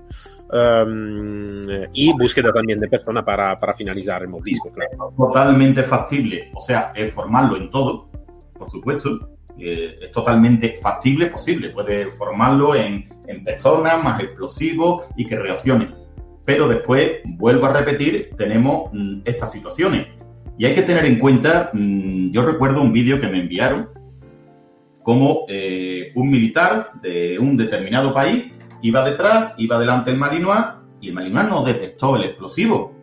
Um, 0.51 1.69
y 1.93 2.11
búsqueda 2.15 2.51
también 2.51 2.81
de 2.81 2.89
persona 2.89 3.23
para, 3.23 3.55
para 3.57 3.75
finalizar 3.75 4.23
el 4.23 4.29
mordisco. 4.29 4.73
Claro. 4.73 5.13
Totalmente 5.17 5.83
factible, 5.83 6.51
o 6.55 6.61
sea, 6.61 6.93
formarlo 7.15 7.59
en 7.59 7.71
todo, 7.71 8.09
por 8.55 8.71
supuesto, 8.71 9.38
eh, 9.59 9.99
es 10.01 10.13
totalmente 10.13 10.77
factible, 10.81 11.27
posible. 11.27 11.71
Puede 11.71 12.11
formarlo 12.13 12.75
en, 12.75 13.05
en 13.27 13.45
personas 13.45 14.03
más 14.03 14.23
explosivos 14.23 15.09
y 15.17 15.27
que 15.27 15.37
reaccionen. 15.37 15.89
Pero 16.45 16.69
después, 16.69 17.21
vuelvo 17.25 17.67
a 17.67 17.73
repetir, 17.73 18.31
tenemos 18.37 18.91
mm, 18.93 19.21
estas 19.25 19.53
situaciones. 19.53 20.07
Y 20.57 20.67
hay 20.67 20.75
que 20.75 20.83
tener 20.83 21.05
en 21.05 21.19
cuenta, 21.19 21.71
mm, 21.73 22.31
yo 22.31 22.43
recuerdo 22.43 22.83
un 22.83 22.93
vídeo 22.93 23.21
que 23.21 23.29
me 23.29 23.41
enviaron, 23.41 23.89
como 25.03 25.47
eh, 25.49 26.13
un 26.17 26.31
militar 26.31 26.91
de 27.01 27.39
un 27.39 27.57
determinado 27.57 28.13
país 28.13 28.53
iba 28.83 29.09
detrás, 29.09 29.55
iba 29.57 29.79
delante 29.79 30.11
del 30.11 30.21
Malinois 30.21 30.67
y 31.01 31.09
el 31.09 31.15
Malinois 31.15 31.49
no 31.49 31.65
detectó 31.65 32.17
el 32.17 32.25
explosivo 32.25 32.95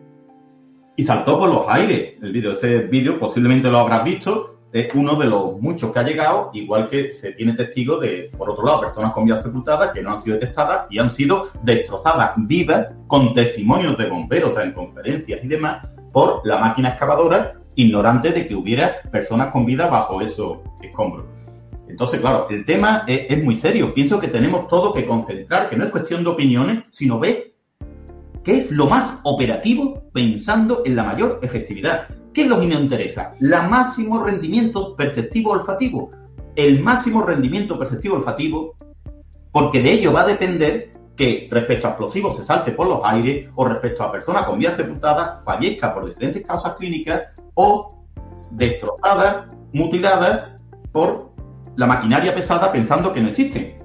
y 0.96 1.02
saltó 1.02 1.38
por 1.38 1.48
los 1.48 1.64
aires. 1.68 2.14
El 2.22 2.32
vídeo, 2.32 2.52
ese 2.52 2.78
vídeo 2.80 3.18
posiblemente 3.18 3.70
lo 3.70 3.78
habrás 3.78 4.04
visto, 4.04 4.55
es 4.80 4.94
uno 4.94 5.14
de 5.16 5.26
los 5.26 5.58
muchos 5.60 5.92
que 5.92 5.98
ha 5.98 6.02
llegado, 6.02 6.50
igual 6.52 6.88
que 6.88 7.12
se 7.12 7.32
tiene 7.32 7.54
testigo 7.54 7.98
de, 7.98 8.30
por 8.36 8.50
otro 8.50 8.66
lado, 8.66 8.80
personas 8.80 9.12
con 9.12 9.24
vías 9.24 9.42
sepultadas 9.42 9.92
que 9.92 10.02
no 10.02 10.10
han 10.10 10.18
sido 10.18 10.34
detectadas 10.34 10.86
y 10.90 10.98
han 10.98 11.08
sido 11.08 11.48
destrozadas 11.62 12.32
vivas 12.36 12.94
con 13.06 13.32
testimonios 13.32 13.96
de 13.96 14.10
bomberos, 14.10 14.50
o 14.50 14.54
sea, 14.54 14.64
en 14.64 14.72
conferencias 14.72 15.40
y 15.42 15.48
demás, 15.48 15.86
por 16.12 16.42
la 16.44 16.58
máquina 16.58 16.90
excavadora, 16.90 17.54
ignorante 17.74 18.32
de 18.32 18.46
que 18.46 18.54
hubiera 18.54 19.00
personas 19.10 19.50
con 19.52 19.64
vida 19.64 19.88
bajo 19.88 20.20
esos 20.20 20.58
escombros. 20.82 21.26
Entonces, 21.88 22.20
claro, 22.20 22.46
el 22.50 22.64
tema 22.64 23.04
es, 23.06 23.42
muy 23.42 23.56
serio. 23.56 23.94
Pienso 23.94 24.18
que 24.18 24.28
tenemos 24.28 24.66
todo 24.66 24.92
que 24.92 25.06
concentrar, 25.06 25.70
que 25.70 25.76
no 25.76 25.84
es 25.84 25.90
cuestión 25.90 26.24
de 26.24 26.30
opiniones, 26.30 26.84
sino 26.90 27.18
ver 27.18 27.54
qué 28.42 28.58
es 28.58 28.70
lo 28.70 28.86
más 28.86 29.20
operativo 29.22 30.02
pensando 30.12 30.82
en 30.84 30.96
la 30.96 31.04
mayor 31.04 31.38
efectividad. 31.42 32.08
¿Qué 32.36 32.42
es 32.42 32.48
lo 32.48 32.60
que 32.60 32.66
nos 32.66 32.82
interesa? 32.82 33.32
La 33.40 33.62
máximo 33.62 34.22
rendimiento 34.22 34.94
perceptivo 34.94 35.52
olfativo. 35.52 36.10
El 36.54 36.82
máximo 36.82 37.22
rendimiento 37.22 37.78
perceptivo 37.78 38.16
olfativo, 38.16 38.74
porque 39.50 39.80
de 39.80 39.92
ello 39.92 40.12
va 40.12 40.20
a 40.20 40.26
depender 40.26 40.92
que 41.16 41.48
respecto 41.50 41.86
a 41.86 41.90
explosivos 41.92 42.36
se 42.36 42.44
salte 42.44 42.72
por 42.72 42.88
los 42.88 43.00
aires 43.04 43.48
o 43.54 43.64
respecto 43.64 44.02
a 44.02 44.12
personas 44.12 44.42
con 44.42 44.58
vías 44.58 44.76
sepultadas 44.76 45.42
fallezca 45.46 45.94
por 45.94 46.04
diferentes 46.04 46.44
causas 46.44 46.74
clínicas 46.74 47.22
o 47.54 48.04
destrozadas, 48.50 49.46
mutiladas 49.72 50.60
por 50.92 51.30
la 51.76 51.86
maquinaria 51.86 52.34
pesada 52.34 52.70
pensando 52.70 53.14
que 53.14 53.22
no 53.22 53.28
existen. 53.28 53.78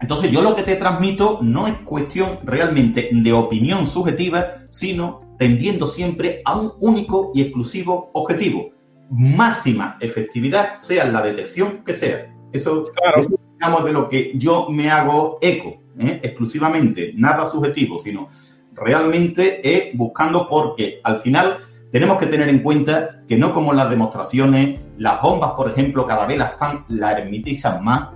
Entonces 0.00 0.30
yo 0.30 0.42
lo 0.42 0.54
que 0.54 0.62
te 0.62 0.76
transmito 0.76 1.40
no 1.42 1.66
es 1.66 1.74
cuestión 1.78 2.38
realmente 2.44 3.08
de 3.10 3.32
opinión 3.32 3.84
subjetiva, 3.84 4.52
sino 4.70 5.18
tendiendo 5.38 5.88
siempre 5.88 6.40
a 6.44 6.58
un 6.58 6.72
único 6.80 7.32
y 7.34 7.42
exclusivo 7.42 8.10
objetivo. 8.14 8.70
Máxima 9.10 9.96
efectividad, 10.00 10.78
sea 10.78 11.04
la 11.06 11.22
detección 11.22 11.82
que 11.84 11.94
sea. 11.94 12.32
Eso, 12.52 12.86
es 13.16 13.28
digamos, 13.54 13.84
de 13.84 13.92
lo 13.92 14.08
que 14.08 14.32
yo 14.36 14.68
me 14.70 14.90
hago 14.90 15.38
eco, 15.40 15.82
¿eh? 15.98 16.20
exclusivamente, 16.22 17.12
nada 17.16 17.50
subjetivo, 17.50 17.98
sino 17.98 18.28
realmente 18.74 19.60
es 19.64 19.96
buscando 19.96 20.48
porque 20.48 21.00
al 21.02 21.20
final 21.20 21.58
tenemos 21.90 22.18
que 22.18 22.26
tener 22.26 22.48
en 22.48 22.60
cuenta 22.60 23.22
que 23.26 23.36
no 23.36 23.52
como 23.52 23.72
las 23.72 23.90
demostraciones, 23.90 24.80
las 24.98 25.20
bombas, 25.20 25.52
por 25.56 25.70
ejemplo, 25.70 26.06
cada 26.06 26.26
vez 26.26 26.38
las 26.38 26.52
están, 26.52 26.84
la 26.88 27.12
hermetizan 27.12 27.82
más 27.82 28.10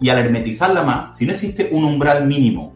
y 0.00 0.08
al 0.08 0.18
hermetizarla 0.18 0.82
más, 0.82 1.16
si 1.18 1.24
no 1.24 1.32
existe 1.32 1.68
un 1.72 1.84
umbral 1.84 2.26
mínimo, 2.26 2.74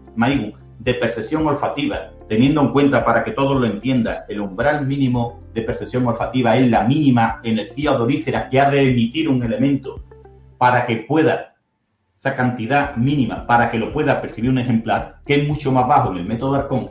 de 0.79 0.95
percepción 0.95 1.47
olfativa, 1.47 2.13
teniendo 2.29 2.61
en 2.61 2.69
cuenta 2.69 3.05
para 3.05 3.23
que 3.23 3.33
todos 3.33 3.61
lo 3.61 3.67
entiendan, 3.67 4.19
el 4.29 4.41
umbral 4.41 4.87
mínimo 4.87 5.39
de 5.55 5.63
percepción 5.63 6.07
olfativa 6.07 6.57
es 6.57 6.71
la 6.71 6.85
mínima 6.85 7.41
energía 7.43 7.93
odorífera 7.93 8.49
que 8.49 8.61
ha 8.61 8.71
de 8.71 8.91
emitir 8.91 9.29
un 9.29 9.43
elemento 9.43 10.03
para 10.57 10.87
que 10.87 10.97
pueda, 10.97 11.55
esa 12.19 12.35
cantidad 12.35 12.97
mínima, 12.97 13.47
para 13.47 13.71
que 13.71 13.79
lo 13.79 13.93
pueda 13.93 14.21
percibir 14.21 14.51
un 14.51 14.59
ejemplar, 14.59 15.21
que 15.25 15.37
es 15.37 15.49
mucho 15.49 15.71
más 15.71 15.87
bajo 15.87 16.11
en 16.13 16.19
el 16.19 16.27
método 16.27 16.55
Arcón. 16.57 16.91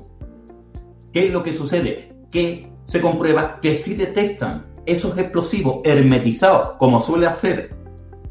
¿Qué 1.12 1.28
es 1.28 1.34
lo 1.34 1.44
que 1.44 1.54
sucede? 1.54 2.08
Que 2.32 2.70
se 2.86 3.02
comprueba 3.02 3.60
que 3.62 3.76
si 3.76 3.94
detectan 3.94 4.68
esos 4.86 5.18
explosivos 5.18 5.80
hermetizados, 5.84 6.78
como 6.78 7.02
suele 7.02 7.28
hacer, 7.28 7.76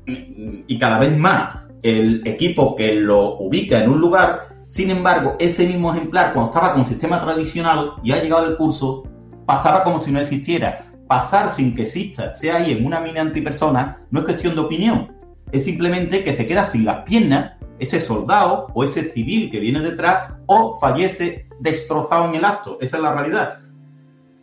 y 0.06 0.78
cada 0.78 1.00
vez 1.00 1.16
más 1.16 1.65
el 1.86 2.22
equipo 2.26 2.76
que 2.76 2.94
lo 2.96 3.38
ubica 3.38 3.82
en 3.82 3.90
un 3.90 4.00
lugar, 4.00 4.48
sin 4.66 4.90
embargo, 4.90 5.36
ese 5.38 5.66
mismo 5.66 5.92
ejemplar, 5.92 6.32
cuando 6.32 6.52
estaba 6.52 6.74
con 6.74 6.86
sistema 6.86 7.20
tradicional 7.22 7.94
y 8.02 8.12
ha 8.12 8.22
llegado 8.22 8.46
el 8.46 8.56
curso, 8.56 9.04
pasaba 9.46 9.84
como 9.84 10.00
si 10.00 10.10
no 10.10 10.20
existiera. 10.20 10.86
Pasar 11.06 11.50
sin 11.50 11.74
que 11.74 11.82
exista, 11.82 12.34
sea 12.34 12.56
ahí 12.56 12.72
en 12.72 12.84
una 12.84 13.00
mini 13.00 13.18
antipersona, 13.18 14.04
no 14.10 14.20
es 14.20 14.24
cuestión 14.24 14.54
de 14.54 14.62
opinión. 14.62 15.12
Es 15.52 15.64
simplemente 15.64 16.24
que 16.24 16.32
se 16.32 16.46
queda 16.46 16.64
sin 16.64 16.84
las 16.84 17.04
piernas 17.04 17.52
ese 17.78 18.00
soldado 18.00 18.68
o 18.74 18.82
ese 18.82 19.04
civil 19.04 19.50
que 19.50 19.60
viene 19.60 19.80
detrás 19.80 20.32
o 20.46 20.78
fallece 20.80 21.48
destrozado 21.60 22.28
en 22.28 22.34
el 22.34 22.44
acto. 22.44 22.78
Esa 22.80 22.96
es 22.96 23.02
la 23.02 23.14
realidad 23.14 23.60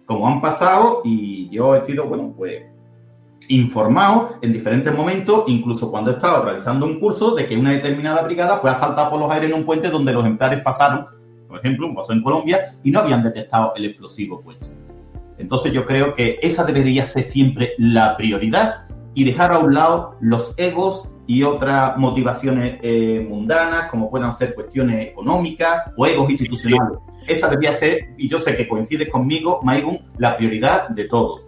como 0.06 0.28
han 0.28 0.42
pasado 0.42 1.02
y 1.04 1.50
yo 1.50 1.76
he 1.76 1.82
sido, 1.82 2.08
bueno, 2.08 2.34
pues 2.36 2.64
informado 3.50 4.38
en 4.42 4.54
diferentes 4.54 4.96
momentos, 4.96 5.44
incluso 5.48 5.92
cuando 5.92 6.12
he 6.12 6.14
estado 6.14 6.44
realizando 6.46 6.86
un 6.86 7.00
curso, 7.00 7.36
de 7.36 7.48
que 7.48 7.58
una 7.58 7.72
determinada 7.72 8.22
brigada 8.24 8.62
puede 8.62 8.76
saltar 8.76 9.10
por 9.10 9.20
los 9.20 9.32
aires 9.32 9.50
en 9.50 9.56
un 9.56 9.66
puente 9.66 9.90
donde 9.90 10.14
los 10.14 10.24
ejemplares 10.24 10.62
pasaron, 10.62 11.06
por 11.48 11.60
ejemplo, 11.60 11.88
un 11.88 11.96
pasó 11.96 12.14
en 12.14 12.24
Colombia, 12.24 12.76
y 12.84 12.92
no 12.92 13.00
habían 13.00 13.24
detectado 13.24 13.74
el 13.76 13.86
explosivo 13.86 14.42
puesto. 14.42 14.68
Entonces 15.38 15.74
yo 15.74 15.86
creo 15.86 16.16
que 16.16 16.40
esa 16.42 16.64
debería 16.64 17.06
ser 17.06 17.24
siempre 17.24 17.74
la 17.78 18.16
prioridad 18.16 18.86
y 19.14 19.24
dejar 19.24 19.52
a 19.52 19.60
un 19.60 19.74
lado 19.74 20.16
los 20.22 20.54
egos 20.58 21.10
y 21.26 21.44
otras 21.44 21.98
motivaciones 21.98 22.80
eh, 22.82 23.26
mundanas, 23.28 23.90
como 23.90 24.10
puedan 24.10 24.34
ser 24.34 24.54
cuestiones 24.54 25.10
económicas 25.10 25.92
o 25.96 26.06
egos 26.06 26.30
institucionales. 26.30 27.00
Esa 27.28 27.48
debería 27.48 27.72
ser, 27.72 28.14
y 28.18 28.28
yo 28.28 28.40
sé 28.40 28.58
que 28.58 28.68
coincide 28.68 29.10
conmigo, 29.10 29.62
Maigun, 29.64 30.00
la 30.18 30.36
prioridad 30.36 30.90
de 30.90 31.06
todos. 31.06 31.43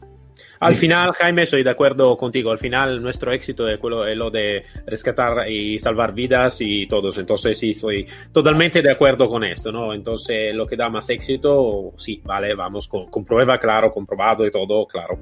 Al 0.66 0.74
final, 0.74 1.12
Jaime, 1.14 1.44
estoy 1.44 1.62
de 1.62 1.70
acuerdo 1.70 2.18
contigo. 2.18 2.50
Al 2.50 2.58
final, 2.58 3.00
nuestro 3.00 3.32
éxito 3.32 3.68
es, 3.68 3.80
lo 3.84 4.32
de 4.32 4.64
rescatar 4.88 5.48
y 5.48 5.78
salvar 5.78 6.12
vidas 6.12 6.58
y 6.60 6.88
todos. 6.88 7.20
Entonces, 7.20 7.60
sí, 7.60 7.70
estoy 7.70 8.08
totalmente 8.32 8.82
de 8.82 8.92
acuerdo 8.92 9.28
con 9.28 9.44
esto, 9.44 9.72
¿no? 9.72 9.94
Entonces, 9.94 10.56
lo 10.56 10.66
que 10.66 10.76
da 10.76 10.90
más 10.90 11.08
éxito, 11.12 11.94
sí, 11.98 12.20
vale, 12.26 12.56
vamos 12.56 12.88
con, 12.88 13.06
con 13.06 13.24
prueba, 13.24 13.60
claro, 13.60 13.92
comprobado 13.92 14.44
y 14.44 14.50
todo, 14.50 14.88
claro. 14.88 15.20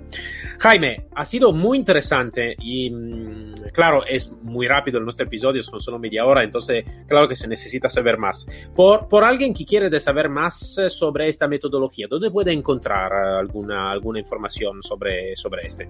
Jaime, 0.60 1.08
ha 1.14 1.26
sido 1.26 1.52
muy 1.52 1.78
interesante 1.78 2.56
y, 2.60 2.90
mm, 2.90 3.54
claro, 3.74 4.06
es 4.06 4.32
muy 4.44 4.66
rápido 4.66 5.00
en 5.00 5.04
nuestro 5.04 5.26
episodio, 5.26 5.62
son 5.62 5.82
solo 5.82 6.00
media 6.00 6.26
hora, 6.26 6.42
entonces, 6.42 6.86
claro 7.06 7.28
que 7.28 7.36
se 7.36 7.50
necesita 7.50 7.90
saber 7.90 8.18
más. 8.18 8.48
Por, 8.74 9.10
por 9.10 9.26
alguien 9.26 9.54
que 9.54 9.66
quiere 9.66 10.00
saber 10.00 10.30
más 10.30 10.78
sobre 10.88 11.28
esta 11.28 11.50
metodología, 11.50 12.08
¿dónde 12.10 12.32
puede 12.32 12.54
encontrar 12.54 13.12
alguna, 13.14 13.92
alguna 13.92 14.20
información 14.20 14.82
sobre 14.82 15.33
sobre 15.36 15.68
este? 15.68 15.88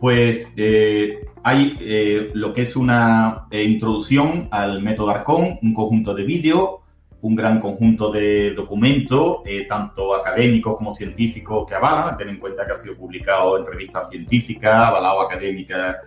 Pues 0.00 0.52
eh, 0.56 1.24
hay 1.42 1.78
eh, 1.80 2.30
lo 2.34 2.52
que 2.52 2.62
es 2.62 2.76
una 2.76 3.46
eh, 3.50 3.62
introducción 3.62 4.48
al 4.50 4.82
método 4.82 5.10
Arcón, 5.10 5.58
un 5.62 5.72
conjunto 5.72 6.14
de 6.14 6.24
vídeos, 6.24 6.80
un 7.22 7.34
gran 7.34 7.58
conjunto 7.58 8.12
de 8.12 8.52
documentos, 8.52 9.38
tanto 9.66 10.14
académicos 10.14 10.76
como 10.76 10.92
científicos 10.92 11.66
que 11.66 11.74
avalan, 11.74 12.18
ten 12.18 12.28
en 12.28 12.38
cuenta 12.38 12.66
que 12.66 12.72
ha 12.72 12.76
sido 12.76 12.94
publicado 12.96 13.56
en 13.56 13.64
revistas 13.64 14.10
científicas, 14.10 14.74
avalado 14.74 15.22
académica 15.22 16.02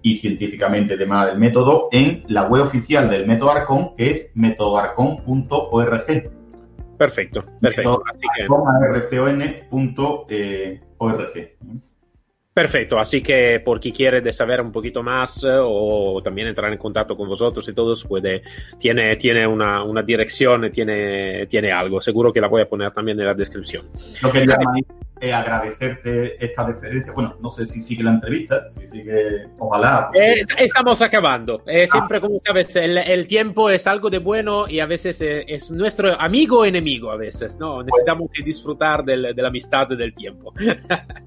y 0.00 0.16
científicamente 0.16 0.96
demás 0.96 1.26
del 1.26 1.38
método, 1.38 1.88
en 1.92 2.22
la 2.28 2.48
web 2.48 2.62
oficial 2.62 3.10
del 3.10 3.26
método 3.26 3.50
Arcón, 3.50 3.94
que 3.94 4.10
es 4.10 4.30
métodoarcón.org. 4.34 6.06
Perfecto, 6.96 7.44
perfecto. 7.60 8.02
Así 8.10 8.26
Perfecto, 12.54 13.00
así 13.00 13.20
que 13.20 13.58
por 13.58 13.80
quien 13.80 13.92
quiere 13.92 14.32
saber 14.32 14.60
un 14.60 14.70
poquito 14.70 15.02
más 15.02 15.42
eh, 15.42 15.58
o 15.60 16.22
también 16.22 16.46
entrar 16.46 16.70
en 16.72 16.78
contacto 16.78 17.16
con 17.16 17.28
vosotros 17.28 17.68
y 17.68 17.72
todos, 17.72 18.04
puede, 18.04 18.42
tiene, 18.78 19.16
tiene 19.16 19.44
una, 19.44 19.82
una 19.82 20.02
dirección, 20.04 20.70
tiene, 20.70 21.48
tiene 21.48 21.72
algo. 21.72 22.00
Seguro 22.00 22.32
que 22.32 22.40
la 22.40 22.46
voy 22.46 22.62
a 22.62 22.68
poner 22.68 22.92
también 22.92 23.18
en 23.18 23.26
la 23.26 23.34
descripción. 23.34 23.86
Lo 24.22 24.30
que 24.30 24.46
es 25.28 25.34
agradecerte 25.34 26.44
esta 26.44 26.64
deferencia. 26.64 27.12
Bueno, 27.12 27.36
no 27.42 27.50
sé 27.50 27.66
si 27.66 27.80
sigue 27.80 28.02
la 28.02 28.12
entrevista, 28.12 28.68
si 28.68 28.86
sigue, 28.86 29.48
ojalá. 29.58 30.08
Eh, 30.14 30.40
estamos 30.58 31.00
acabando. 31.02 31.62
Eh, 31.66 31.86
siempre, 31.86 32.20
como 32.20 32.38
sabes, 32.44 32.74
el, 32.76 32.98
el, 32.98 33.26
tiempo 33.26 33.70
es 33.70 33.86
algo 33.86 34.10
de 34.10 34.18
bueno 34.18 34.68
y 34.68 34.80
a 34.80 34.86
veces 34.86 35.18
es 35.20 35.70
nuestro 35.70 36.20
amigo 36.20 36.60
o 36.60 36.64
enemigo, 36.64 37.10
a 37.10 37.16
veces, 37.16 37.58
¿no? 37.58 37.82
Necesitamos 37.82 38.30
que 38.32 38.42
disfrutar 38.42 39.04
del, 39.04 39.34
de 39.34 39.42
la 39.42 39.48
amistad 39.48 39.88
del 39.88 40.14
tiempo. 40.14 40.52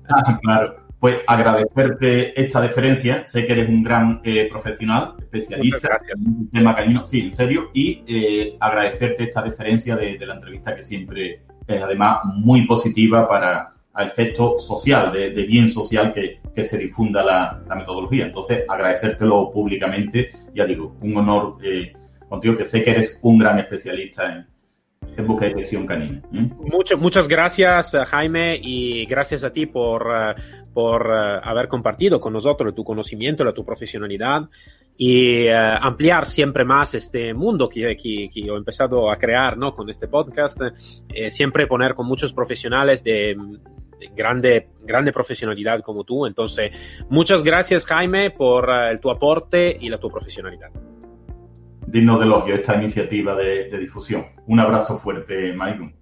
Ah, 0.10 0.40
claro 0.42 0.88
pues 1.00 1.18
agradecerte 1.28 2.40
esta 2.40 2.62
deferencia. 2.62 3.24
Sé 3.24 3.46
que 3.46 3.54
eres 3.54 3.70
un 3.70 3.84
gran 3.84 4.22
eh, 4.24 4.48
profesional, 4.50 5.14
especialista 5.20 5.98
en 6.16 6.50
tema 6.50 6.76
canino, 6.76 7.06
sí, 7.06 7.22
en 7.22 7.34
serio, 7.34 7.70
y 7.74 8.04
eh, 8.08 8.58
agradecerte 8.60 9.26
esta 9.26 9.42
deferencia 9.42 9.96
de, 9.96 10.18
la 10.26 10.36
entrevista 10.36 10.76
que 10.76 10.84
siempre 10.84 11.44
es 11.68 11.82
además 11.82 12.20
muy 12.26 12.66
positiva 12.66 13.28
para 13.28 13.74
el 13.98 14.08
efecto 14.08 14.58
social, 14.58 15.12
de, 15.12 15.30
bien 15.44 15.68
social 15.68 16.14
que, 16.14 16.40
se 16.64 16.78
difunda 16.78 17.24
la, 17.24 17.76
metodología. 17.76 18.26
Entonces, 18.26 18.64
agradecértelo 18.68 19.52
públicamente, 19.52 20.30
ya 20.54 20.66
digo, 20.66 20.96
un 21.02 21.18
honor 21.18 21.58
eh, 21.64 21.94
contigo, 22.28 22.58
que 22.58 22.66
sé 22.66 22.84
que 22.84 22.92
eres 22.92 23.20
un 23.22 23.38
gran 23.38 23.60
especialista 23.60 24.34
en, 24.34 24.48
en 25.16 25.28
busca 25.28 25.46
de 25.46 25.52
presión 25.52 25.86
canina. 25.86 26.22
muchas 26.98 27.28
gracias, 27.28 27.96
Jaime, 28.08 28.60
y 28.62 29.06
gracias 29.06 29.44
a 29.44 29.52
ti 29.52 29.66
por, 29.66 30.08
eh, 30.14 30.36
por 30.74 31.08
eh, 31.08 31.40
haber 31.44 31.68
compartido 31.68 32.20
con 32.20 32.34
nosotros 32.34 32.74
tu 32.76 32.84
conocimiento, 32.84 33.52
tu 33.54 33.66
profesionalidad 33.66 34.50
y 34.98 35.46
eh, 35.46 35.54
ampliar 35.54 36.26
siempre 36.26 36.66
más 36.66 36.94
este 36.94 37.34
mundo 37.34 37.70
que, 37.70 37.96
que, 37.96 38.30
que, 38.32 38.42
he 38.42 38.56
empezado 38.56 39.10
a 39.12 39.18
crear 39.18 39.58
¿no? 39.58 39.74
con 39.74 39.90
este 39.90 40.08
podcast. 40.08 40.60
siempre 41.30 41.68
poner 41.68 41.94
con 41.94 42.08
muchos 42.08 42.34
profesionales 42.34 43.04
de 43.04 43.36
grande, 44.16 44.70
grande 44.82 45.12
profesionalidad 45.12 45.82
como 45.82 46.04
tú. 46.04 46.26
Entonces, 46.26 46.72
muchas 47.10 47.44
gracias 47.44 47.86
Jaime 47.86 48.32
por 48.32 48.70
uh, 48.70 48.98
tu 49.00 49.10
aporte 49.10 49.78
y 49.80 49.90
la 49.90 49.98
tu 49.98 50.10
profesionalidad. 50.10 50.70
Digno 51.86 52.20
de 52.20 52.26
elogio 52.26 52.56
esta 52.56 52.76
iniciativa 52.76 53.36
de, 53.36 53.70
de 53.70 53.78
difusión. 53.78 54.26
Un 54.46 54.60
abrazo 54.60 54.98
fuerte, 54.98 55.54
Maicon. 55.54 55.96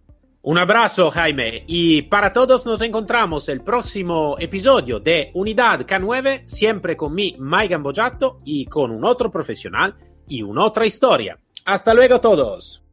Un 0.48 0.60
abrazo, 0.60 1.10
Jaime. 1.10 1.64
Y 1.66 2.04
para 2.04 2.32
todos 2.32 2.68
nos 2.68 2.80
encontramos 2.82 3.50
el 3.50 3.62
próximo 3.62 4.36
episodio 4.38 5.00
de 5.00 5.32
Unidad 5.34 5.82
K9, 5.88 6.44
siempre 6.46 6.96
con 6.96 7.16
mi 7.16 7.36
Mike 7.40 7.70
Gambojato 7.70 8.38
y 8.46 8.66
con 8.68 8.92
un 8.92 9.04
otro 9.06 9.32
profesional 9.32 9.96
y 10.28 10.44
una 10.44 10.66
otra 10.66 10.86
historia. 10.86 11.40
Hasta 11.66 11.96
luego 11.96 12.22
todos. 12.22 12.85